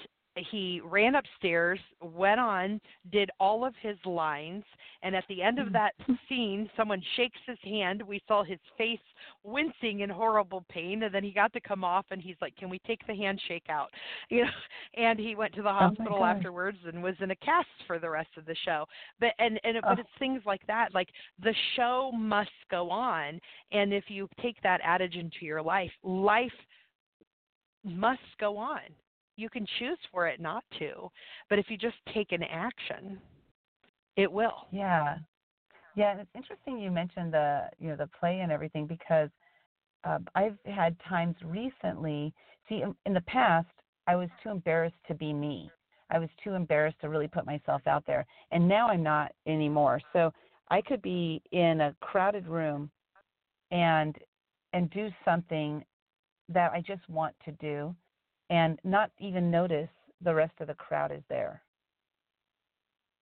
[0.52, 2.80] he ran upstairs, went on,
[3.12, 4.64] did all of his lines,
[5.02, 6.14] and at the end of that mm-hmm.
[6.30, 8.02] scene, someone shakes his hand.
[8.02, 9.00] We saw his face
[9.44, 12.70] wincing in horrible pain, and then he got to come off, and he's like, "Can
[12.70, 13.90] we take the handshake out?"
[14.30, 14.52] You know,
[14.96, 17.98] and he went to the oh hospital oh afterwards and was in a cast for
[17.98, 18.86] the rest of the show.
[19.20, 19.90] But and and it, oh.
[19.90, 20.94] but it's things like that.
[20.94, 21.10] Like
[21.42, 23.40] the show must go on,
[23.72, 26.52] and if you take that adage into your life, life
[27.84, 28.82] must go on
[29.40, 31.10] you can choose for it not to
[31.50, 33.20] but if you just take an action
[34.16, 34.68] it will.
[34.72, 35.18] Yeah.
[35.96, 39.30] Yeah and it's interesting you mentioned the you know the play and everything because
[40.04, 42.34] uh, i've had times recently
[42.68, 43.68] see in, in the past
[44.08, 45.70] i was too embarrassed to be me.
[46.12, 50.02] I was too embarrassed to really put myself out there and now i'm not anymore.
[50.14, 50.34] So
[50.70, 52.90] i could be in a crowded room
[53.72, 54.18] and
[54.74, 55.84] and do something
[56.50, 57.96] that i just want to do
[58.50, 59.90] and not even notice
[60.22, 61.62] the rest of the crowd is there.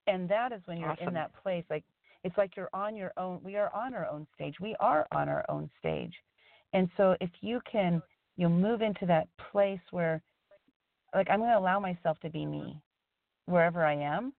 [0.07, 1.09] And that is when you're awesome.
[1.09, 1.65] in that place.
[1.69, 1.83] Like
[2.23, 3.39] it's like you're on your own.
[3.43, 4.55] We are on our own stage.
[4.59, 6.13] We are on our own stage.
[6.73, 8.01] And so if you can,
[8.35, 10.21] you move into that place where,
[11.15, 12.81] like, I'm going to allow myself to be me,
[13.45, 14.33] wherever I am,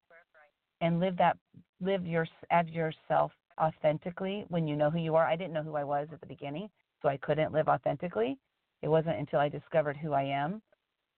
[0.80, 1.36] and live that,
[1.80, 5.26] live your as yourself authentically when you know who you are.
[5.26, 6.68] I didn't know who I was at the beginning,
[7.02, 8.38] so I couldn't live authentically.
[8.82, 10.62] It wasn't until I discovered who I am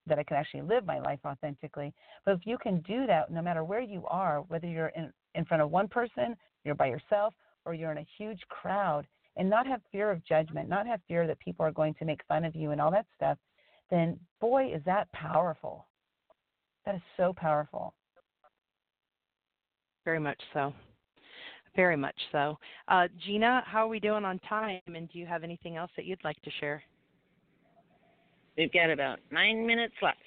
[0.07, 1.93] that I can actually live my life authentically.
[2.25, 5.45] But if you can do that, no matter where you are, whether you're in, in
[5.45, 7.33] front of one person, you're by yourself,
[7.65, 9.05] or you're in a huge crowd,
[9.37, 12.21] and not have fear of judgment, not have fear that people are going to make
[12.27, 13.37] fun of you and all that stuff,
[13.89, 15.87] then boy, is that powerful.
[16.85, 17.93] That is so powerful.
[20.03, 20.73] Very much so.
[21.75, 22.57] Very much so.
[22.87, 24.81] Uh, Gina, how are we doing on time?
[24.87, 26.83] And do you have anything else that you'd like to share?
[28.57, 30.17] We've got about nine minutes left.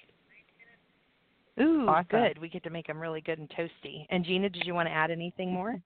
[1.60, 2.06] Ooh, awesome.
[2.10, 2.38] good.
[2.38, 4.06] We get to make them really good and toasty.
[4.10, 5.80] And Gina, did you want to add anything more?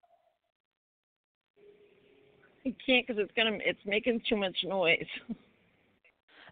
[2.65, 5.05] I can't because it's gonna it's making too much noise.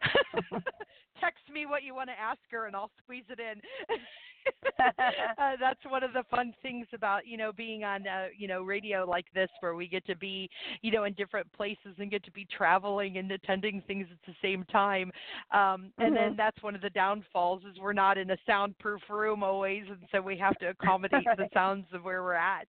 [1.20, 3.62] Text me what you want to ask her, and I'll squeeze it in.
[4.80, 8.62] uh, that's one of the fun things about you know being on uh, you know
[8.62, 10.50] radio like this where we get to be
[10.82, 14.34] you know in different places and get to be traveling and attending things at the
[14.42, 15.12] same time.
[15.52, 16.16] Um and mm-hmm.
[16.16, 20.00] then that's one of the downfalls is we're not in a soundproof room always and
[20.12, 22.68] so we have to accommodate the sounds of where we're at.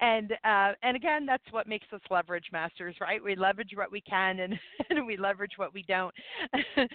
[0.00, 3.22] And uh and again that's what makes us leverage masters right?
[3.22, 4.58] We leverage what we can and,
[4.90, 6.14] and we leverage what we don't.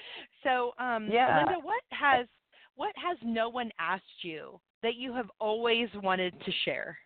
[0.44, 1.44] So um yeah.
[1.44, 2.28] lynda what has
[2.76, 6.98] what has no one asked you that you have always wanted to share?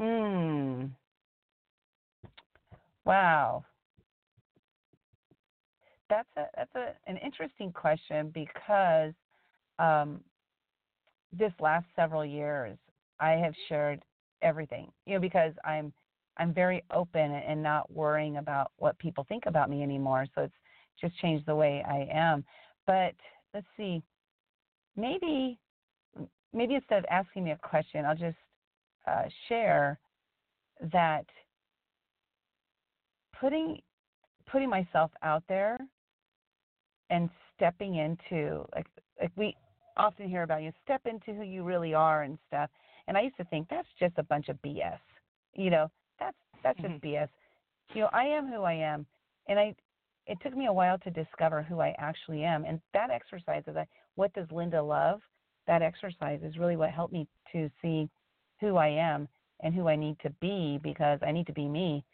[0.00, 0.86] Hmm.
[3.04, 3.64] Wow.
[6.08, 9.12] That's a that's a an interesting question because
[9.78, 10.20] um,
[11.36, 12.78] this last several years
[13.20, 14.02] I have shared
[14.42, 14.90] everything.
[15.06, 15.92] You know, because I'm
[16.38, 20.26] I'm very open and not worrying about what people think about me anymore.
[20.34, 20.54] So it's
[21.00, 22.44] just changed the way I am.
[22.86, 23.14] But
[23.54, 24.02] let's see,
[24.96, 25.58] maybe
[26.52, 28.36] maybe instead of asking me a question, I'll just
[29.06, 29.98] uh, share
[30.92, 31.24] that
[33.40, 33.80] putting
[34.50, 35.78] putting myself out there
[37.10, 38.86] and stepping into like
[39.20, 39.56] like we
[39.96, 42.70] often hear about you step into who you really are and stuff.
[43.06, 44.98] And i used to think that's just a bunch of bs
[45.54, 45.90] you know
[46.20, 47.06] that's that's just mm-hmm.
[47.06, 47.28] bs
[47.94, 49.06] you know i am who i am.
[49.48, 49.74] And i
[50.28, 52.64] it took me a while to discover who I actually am.
[52.64, 55.20] And that exercise is like, what does Lynda love?
[55.66, 58.08] That exercise is really what helped me to see
[58.60, 59.26] who I am
[59.60, 62.04] and who I need to be because I need to be me.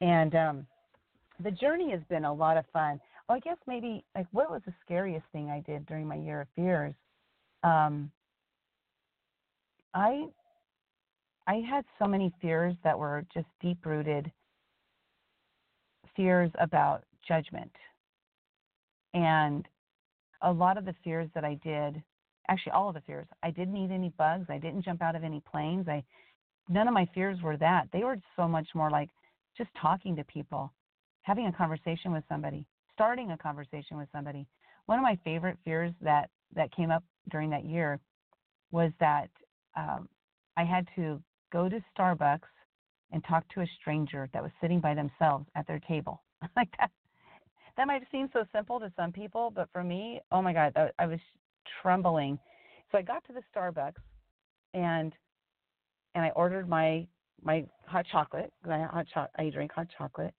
[0.00, 0.66] And um,
[1.42, 3.00] the journey has been a lot of fun.
[3.28, 6.42] Well, I guess maybe like what was the scariest thing I did during my year
[6.42, 6.94] of fears?
[7.64, 8.10] Um,
[9.92, 10.26] I
[11.48, 14.30] I had so many fears that were just deep rooted
[16.16, 17.72] fears about judgment.
[19.14, 19.66] And
[20.42, 22.02] a lot of the fears that I did,
[22.48, 25.24] actually all of the fears, I didn't eat any bugs, I didn't jump out of
[25.24, 25.88] any planes.
[25.88, 26.04] I
[26.68, 27.88] none of my fears were that.
[27.92, 29.08] They were so much more like
[29.56, 30.72] just talking to people,
[31.22, 34.46] having a conversation with somebody, starting a conversation with somebody.
[34.86, 37.98] One of my favorite fears that that came up during that year
[38.70, 39.28] was that
[39.76, 40.08] um,
[40.56, 41.20] I had to
[41.52, 42.40] go to Starbucks
[43.12, 46.22] and talk to a stranger that was sitting by themselves at their table.
[46.56, 46.90] like that.
[47.76, 51.06] That might seem so simple to some people, but for me, oh my God, I
[51.06, 51.20] was
[51.82, 52.38] trembling.
[52.90, 54.00] So I got to the Starbucks
[54.74, 55.12] and
[56.14, 57.06] and I ordered my
[57.42, 60.34] my hot chocolate because I hot cho- I drink hot chocolate,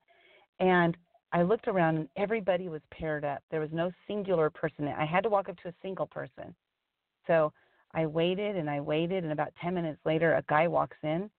[0.60, 0.98] and
[1.32, 3.44] I looked around and everybody was paired up.
[3.52, 4.88] There was no singular person.
[4.88, 6.56] I had to walk up to a single person.
[7.28, 7.52] So
[7.94, 11.30] I waited and I waited, and about 10 minutes later, a guy walks in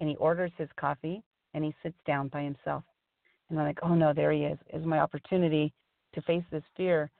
[0.00, 2.84] and he orders his coffee and he sits down by himself.
[3.50, 4.58] And I'm like, oh no, there he is.
[4.72, 5.72] Is my opportunity
[6.14, 7.10] to face this fear.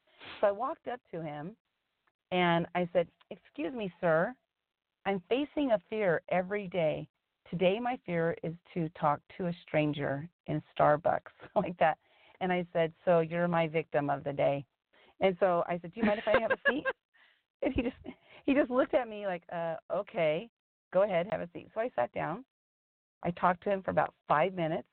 [0.40, 1.56] So I walked up to him
[2.30, 4.34] and I said, Excuse me, sir.
[5.06, 7.06] I'm facing a fear every day.
[7.50, 11.20] Today, my fear is to talk to a stranger in Starbucks,
[11.56, 11.98] like that.
[12.40, 14.64] And I said, So you're my victim of the day.
[15.20, 16.84] And so I said, Do you mind if I have a seat?
[17.62, 17.96] and he just
[18.44, 20.48] he just looked at me like, uh, okay,
[20.92, 21.68] go ahead, have a seat.
[21.74, 22.44] So I sat down.
[23.22, 24.88] I talked to him for about five minutes,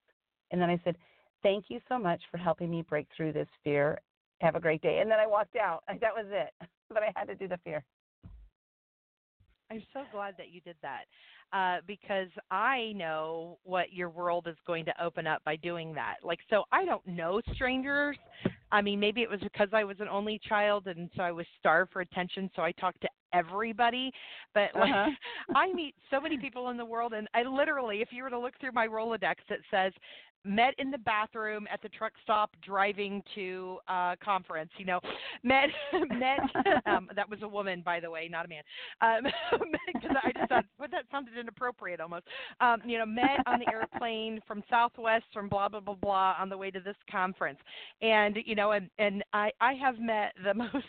[0.51, 0.95] and then I said,
[1.43, 3.99] Thank you so much for helping me break through this fear.
[4.41, 4.99] Have a great day.
[4.99, 5.83] And then I walked out.
[6.01, 6.53] That was it.
[6.93, 7.85] But I had to do the fear.
[9.71, 11.05] I'm so glad that you did that
[11.53, 16.15] uh, because I know what your world is going to open up by doing that.
[16.21, 18.17] Like, so I don't know strangers.
[18.71, 21.45] I mean, maybe it was because I was an only child and so I was
[21.59, 24.11] starved for attention, so I talked to everybody.
[24.53, 25.09] But like, uh-huh.
[25.55, 28.39] I meet so many people in the world, and I literally, if you were to
[28.39, 29.93] look through my Rolodex, it says
[30.43, 34.99] met in the bathroom at the truck stop driving to a conference you know
[35.43, 35.69] met
[36.17, 36.39] met
[36.87, 38.63] um that was a woman by the way not a man
[39.01, 39.31] um
[39.93, 42.23] because i just thought but that sounded inappropriate almost
[42.59, 46.49] um you know met on the airplane from southwest from blah blah blah blah on
[46.49, 47.59] the way to this conference
[48.01, 50.85] and you know and and i i have met the most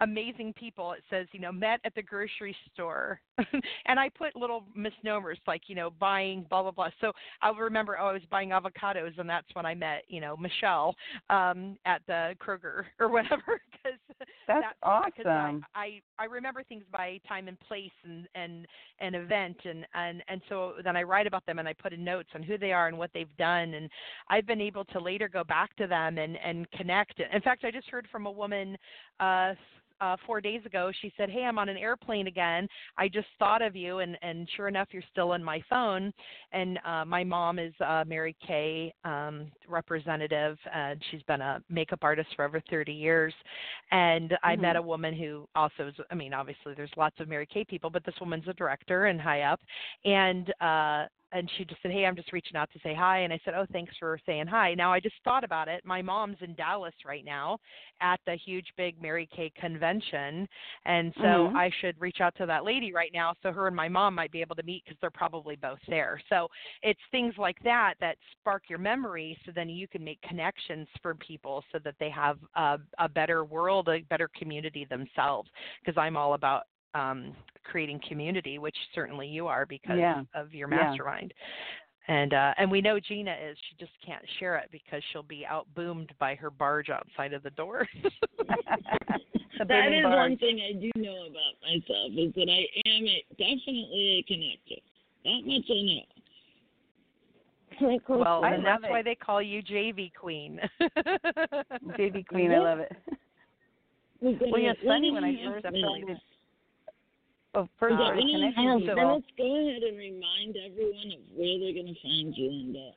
[0.00, 3.20] amazing people it says you know met at the grocery store
[3.86, 7.12] and i put little misnomers like you know buying blah blah blah so
[7.42, 10.94] i'll remember oh i was buying avocados, and that's when I met, you know, Michelle
[11.30, 13.60] um, at the Kroger or whatever.
[13.82, 13.98] Cause
[14.46, 15.64] that's, that's awesome.
[15.74, 18.66] I, I I remember things by time and place and and
[19.00, 22.04] an event, and and and so then I write about them and I put in
[22.04, 23.90] notes on who they are and what they've done, and
[24.28, 27.20] I've been able to later go back to them and and connect.
[27.20, 28.76] In fact, I just heard from a woman
[29.20, 29.54] uh
[30.02, 30.90] uh, four days ago.
[31.00, 32.68] She said, "Hey, I'm on an airplane again.
[32.98, 36.12] I just thought of you, and and sure enough, you're still in my phone."
[36.52, 42.00] And uh, my mom is uh, Mary Kay um, representative, and she's been a makeup
[42.02, 43.32] artist for over 30 years.
[43.90, 44.46] And mm-hmm.
[44.46, 44.84] I met mm-hmm.
[44.84, 45.94] a woman who also is.
[46.10, 49.20] I mean, obviously, there's lots of Mary Kay people, but this woman's a director and
[49.20, 49.60] high up,
[50.04, 53.32] and uh, and she just said, "Hey, I'm just reaching out to say hi." And
[53.32, 55.84] I said, "Oh, thanks for saying hi." Now I just thought about it.
[55.84, 57.58] My mom's in Dallas right now
[58.00, 60.48] at the huge big Mary Kay convention,
[60.84, 61.56] and so mm-hmm.
[61.56, 64.32] I should reach out to that lady right now so her and my mom might
[64.32, 66.20] be able to meet because they're probably both there.
[66.28, 66.48] So
[66.82, 71.14] it's things like that that spark your memory, so then you can make connections for
[71.14, 75.50] people so that they have a, a better world, a better community themselves.
[75.84, 76.64] Because I'm all about
[76.94, 77.34] um,
[77.64, 80.22] creating community, which certainly you are because yeah.
[80.34, 81.32] of your mastermind.
[81.36, 81.44] Yeah.
[82.08, 83.56] And uh, and we know Gina is.
[83.68, 87.44] She just can't share it because she'll be out boomed by her barge outside of
[87.44, 87.86] the door.
[88.02, 90.30] that is barge.
[90.30, 94.82] one thing I do know about myself is that I am a, definitely a connector.
[95.24, 95.82] That much I
[97.80, 98.00] know.
[98.08, 98.90] Well, and that's it.
[98.90, 100.60] why they call you JV Queen.
[101.98, 102.92] JV Queen, I love it.
[104.20, 106.18] Well, it's funny when I first started
[107.54, 108.82] of further uh, connection.
[108.86, 112.92] So let's go ahead and remind everyone of where they're going to find you, Lynda.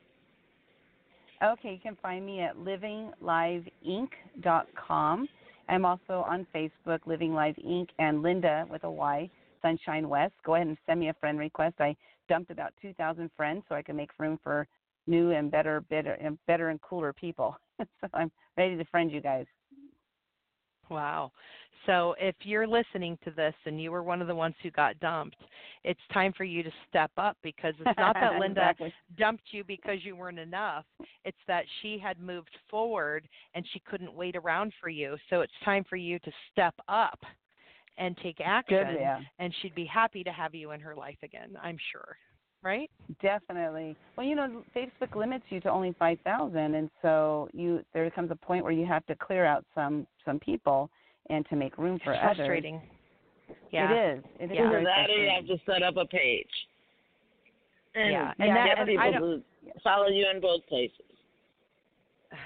[1.42, 5.28] Okay, you can find me at livingliveinc.com.
[5.68, 7.88] I'm also on Facebook, Living Live Inc.
[7.98, 9.28] and Lynda with a Y,
[9.60, 10.32] Sunshine West.
[10.44, 11.74] Go ahead and send me a friend request.
[11.78, 11.94] I
[12.28, 14.66] dumped about 2,000 friends so I can make room for
[15.06, 17.58] new and better, better, and better and cooler people.
[17.78, 19.44] so I'm ready to friend you guys.
[20.90, 21.32] Wow.
[21.86, 24.98] So if you're listening to this and you were one of the ones who got
[24.98, 25.36] dumped,
[25.84, 28.92] it's time for you to step up because it's not that Lynda exactly.
[29.16, 30.84] dumped you because you weren't enough.
[31.24, 35.16] It's that she had moved forward and she couldn't wait around for you.
[35.30, 37.20] So it's time for you to step up
[37.98, 39.20] and take action Good, yeah.
[39.38, 42.16] and she'd be happy to have you in her life again, I'm sure.
[42.66, 42.90] Right?
[43.22, 43.96] Definitely.
[44.16, 48.34] Well, you know, Facebook limits you to only 5,000 and so you there comes a
[48.34, 50.90] point where you have to clear out some some people
[51.30, 52.38] and to make room for it's others.
[52.38, 52.82] Frustrating.
[53.70, 53.92] Yeah.
[53.92, 54.24] It is.
[54.40, 54.68] It is yeah.
[54.68, 56.46] very that you have to set up a page.
[57.94, 61.00] And yeah, and yeah, get people to follow you in both places.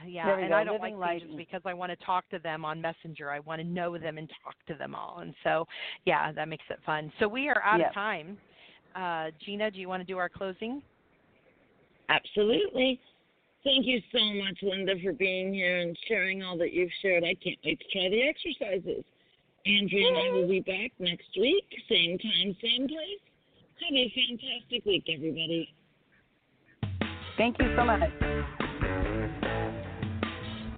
[0.07, 0.57] Yeah, and go.
[0.57, 3.31] I don't Living like pages because I want to talk to them on Messenger.
[3.31, 5.21] I want to know them and talk to them all.
[5.21, 5.67] And so,
[6.05, 7.11] yeah, that makes it fun.
[7.19, 7.89] So we are out yep.
[7.89, 8.37] of time.
[8.95, 10.83] Uh, Gina, do you want to do our closing?
[12.09, 13.01] Absolutely.
[13.63, 17.25] Thank you so much, Lynda, for being here and sharing all that you've shared.
[17.25, 19.05] I can't wait to try the exercises.
[19.67, 23.21] Andrea and I will be back next week, same time, same place.
[23.81, 25.75] Have a fantastic week, everybody.
[27.37, 28.70] Thank you so much.